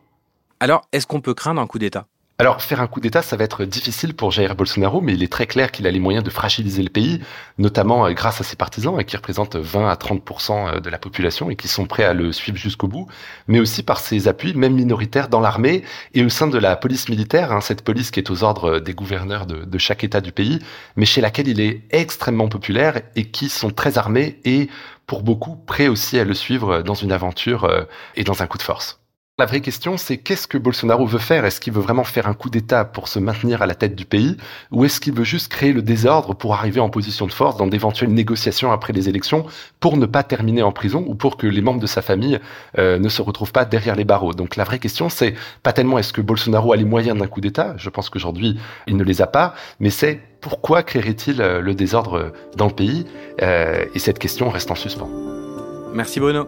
Alors, 0.60 0.82
est-ce 0.91 1.08
qu'on 1.08 1.21
peut 1.21 1.34
craindre 1.34 1.62
un 1.62 1.67
coup 1.67 1.79
d'État? 1.79 2.05
Alors, 2.41 2.62
faire 2.62 2.80
un 2.80 2.88
coup 2.88 3.02
d'État, 3.02 3.21
ça 3.21 3.36
va 3.36 3.43
être 3.43 3.65
difficile 3.65 4.13
pour 4.13 4.32
Jair 4.32 4.56
Bolsonaro, 4.56 5.02
mais 5.02 5.13
il 5.13 5.23
est 5.23 5.32
très 5.32 5.45
clair 5.45 5.73
qu'il 5.73 5.86
a 5.88 5.91
les 5.91 5.99
moyens 5.99 6.23
de 6.23 6.30
fragiliser 6.30 6.82
le 6.82 6.89
pays, 6.89 7.19
notamment 7.58 8.06
euh, 8.06 8.13
grâce 8.13 8.39
à 8.39 8.45
ses 8.45 8.56
partisans, 8.56 8.95
hein, 8.97 9.04
qui 9.04 9.17
représentent 9.17 9.58
20 9.58 9.89
à 9.89 9.97
30 9.97 10.23
euh, 10.49 10.80
de 10.80 10.89
la 10.89 10.97
population 10.97 11.49
et 11.49 11.58
qui 11.58 11.67
sont 11.67 11.86
prêts 11.86 12.06
à 12.06 12.13
le 12.13 12.32
suivre 12.32 12.58
jusqu'au 12.58 12.88
bout, 12.88 13.08
mais 13.49 13.60
aussi 13.60 13.84
par 13.84 13.99
ses 13.99 14.30
appuis, 14.30 14.54
même 14.54 14.73
minoritaires, 14.73 15.28
dans 15.28 15.41
l'armée 15.41 15.84
et 16.13 16.23
au 16.23 16.30
sein 16.30 16.47
de 16.47 16.58
la 16.58 16.78
police 16.78 17.10
militaire, 17.10 17.52
hein, 17.52 17.60
cette 17.60 17.82
police 17.82 18.10
qui 18.10 18.21
est 18.21 18.30
aux 18.30 18.41
ordres 18.41 18.80
des 18.80 18.93
gouverneurs 18.93 19.45
de, 19.45 19.78
chaque 19.78 20.06
État 20.06 20.21
du 20.21 20.32
pays, 20.32 20.60
mais 20.95 21.06
chez 21.06 21.19
laquelle 21.19 21.49
il 21.49 21.60
est 21.60 21.82
extrêmement 21.91 22.47
populaire 22.47 23.02
et 23.17 23.25
qui 23.25 23.49
sont 23.49 23.69
très 23.69 23.97
armés 23.97 24.39
et, 24.45 24.69
pour 25.08 25.23
beaucoup, 25.23 25.58
prêts 25.58 25.89
aussi 25.89 26.17
à 26.17 26.23
le 26.23 26.34
suivre 26.34 26.84
dans 26.84 26.93
une 26.93 27.12
aventure 27.12 27.65
euh, 27.65 27.84
et 28.15 28.23
dans 28.23 28.41
un 28.43 28.47
coup 28.47 28.58
de 28.58 28.63
force. 28.63 28.99
La 29.39 29.45
vraie 29.45 29.62
question, 29.62 29.95
c'est 29.95 30.17
qu'est-ce 30.17 30.47
que 30.47 30.58
Bolsonaro 30.58 31.06
veut 31.06 31.17
faire? 31.17 31.45
Est-ce 31.45 31.62
qu'il 31.62 31.71
veut 31.71 31.80
vraiment 31.80 32.04
faire 32.04 32.28
un 32.28 32.34
coup 32.34 32.49
d'État 32.49 32.84
pour 32.84 33.08
se 33.08 33.19
maintenir 33.19 33.62
à 33.62 33.67
la 33.67 33.73
tête 33.73 33.95
du 33.95 34.04
pays? 34.04 34.36
Ou 34.71 34.84
est-ce 34.84 34.99
qu'il 34.99 35.13
veut 35.13 35.23
juste 35.23 35.49
créer 35.49 35.71
le 35.71 35.82
désordre 35.82 36.34
pour 36.34 36.56
arriver 36.56 36.82
en 36.82 36.89
position 36.89 37.25
de 37.25 37.32
force 37.32 37.56
dans 37.56 37.65
d'éventuelles 37.65 38.13
négociations 38.13 38.73
après 38.73 38.91
les 38.91 39.08
élections 39.08 39.45
pour 39.80 39.95
ne 39.95 40.06
pas 40.06 40.23
terminer 40.23 40.62
en 40.62 40.73
prison 40.73 41.06
ou 41.08 41.15
pour 41.15 41.38
que 41.38 41.47
les 41.47 41.62
membres 41.62 41.80
de 41.80 41.88
sa 41.88 42.02
famille 42.02 42.38
euh, 42.78 42.99
ne 42.99 43.08
se 43.08 43.21
retrouvent 43.21 43.54
pas 43.54 43.63
derrière 43.63 43.95
les 43.95 44.04
barreaux? 44.04 44.34
Donc 44.34 44.58
la 44.58 44.65
vraie 44.65 44.80
question, 44.80 45.08
c'est 45.08 45.36
pas 45.63 45.71
tellement 45.71 45.99
est-ce 45.99 46.12
que 46.12 46.19
Bolsonaro 46.19 46.73
a 46.73 46.75
les 46.75 46.84
moyens 46.84 47.17
d'un 47.17 47.28
coup 47.28 47.39
d'État 47.39 47.75
Je 47.78 47.89
pense 47.89 48.10
qu'aujourd'hui, 48.10 48.60
il 48.88 48.97
ne 48.97 49.06
les 49.06 49.21
a 49.21 49.28
pas, 49.28 49.54
mais 49.80 49.89
c'est 49.89 50.19
pourquoi 50.41 50.84
créerait-il 50.84 51.41
euh, 51.41 51.62
le 51.62 51.75
désordre 51.75 52.34
dans 52.58 52.67
le 52.67 52.73
pays? 52.73 53.06
Euh, 53.41 53.86
Et 53.95 53.99
cette 53.99 54.19
question 54.19 54.49
reste 54.49 54.69
en 54.69 54.75
suspens. 54.75 55.10
Merci 55.93 56.19
Bruno. 56.19 56.45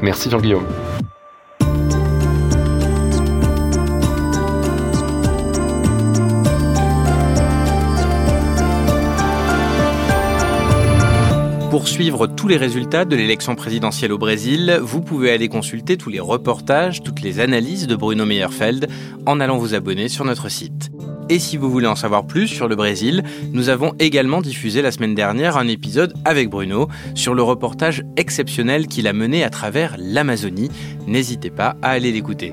Merci 0.00 0.30
Jean-Guillaume. 0.30 0.64
Pour 11.80 11.88
suivre 11.88 12.26
tous 12.26 12.46
les 12.46 12.58
résultats 12.58 13.06
de 13.06 13.16
l'élection 13.16 13.54
présidentielle 13.54 14.12
au 14.12 14.18
Brésil, 14.18 14.78
vous 14.82 15.00
pouvez 15.00 15.30
aller 15.30 15.48
consulter 15.48 15.96
tous 15.96 16.10
les 16.10 16.20
reportages, 16.20 17.02
toutes 17.02 17.22
les 17.22 17.40
analyses 17.40 17.86
de 17.86 17.96
Bruno 17.96 18.26
Meyerfeld 18.26 18.86
en 19.24 19.40
allant 19.40 19.56
vous 19.56 19.74
abonner 19.74 20.08
sur 20.08 20.26
notre 20.26 20.50
site. 20.50 20.90
Et 21.30 21.38
si 21.38 21.56
vous 21.56 21.70
voulez 21.70 21.86
en 21.86 21.96
savoir 21.96 22.26
plus 22.26 22.48
sur 22.48 22.68
le 22.68 22.76
Brésil, 22.76 23.22
nous 23.54 23.70
avons 23.70 23.94
également 23.98 24.42
diffusé 24.42 24.82
la 24.82 24.92
semaine 24.92 25.14
dernière 25.14 25.56
un 25.56 25.68
épisode 25.68 26.12
avec 26.26 26.50
Bruno 26.50 26.86
sur 27.14 27.32
le 27.32 27.42
reportage 27.42 28.02
exceptionnel 28.18 28.86
qu'il 28.86 29.08
a 29.08 29.14
mené 29.14 29.42
à 29.42 29.48
travers 29.48 29.96
l'Amazonie. 29.98 30.68
N'hésitez 31.06 31.48
pas 31.48 31.76
à 31.80 31.92
aller 31.92 32.12
l'écouter. 32.12 32.52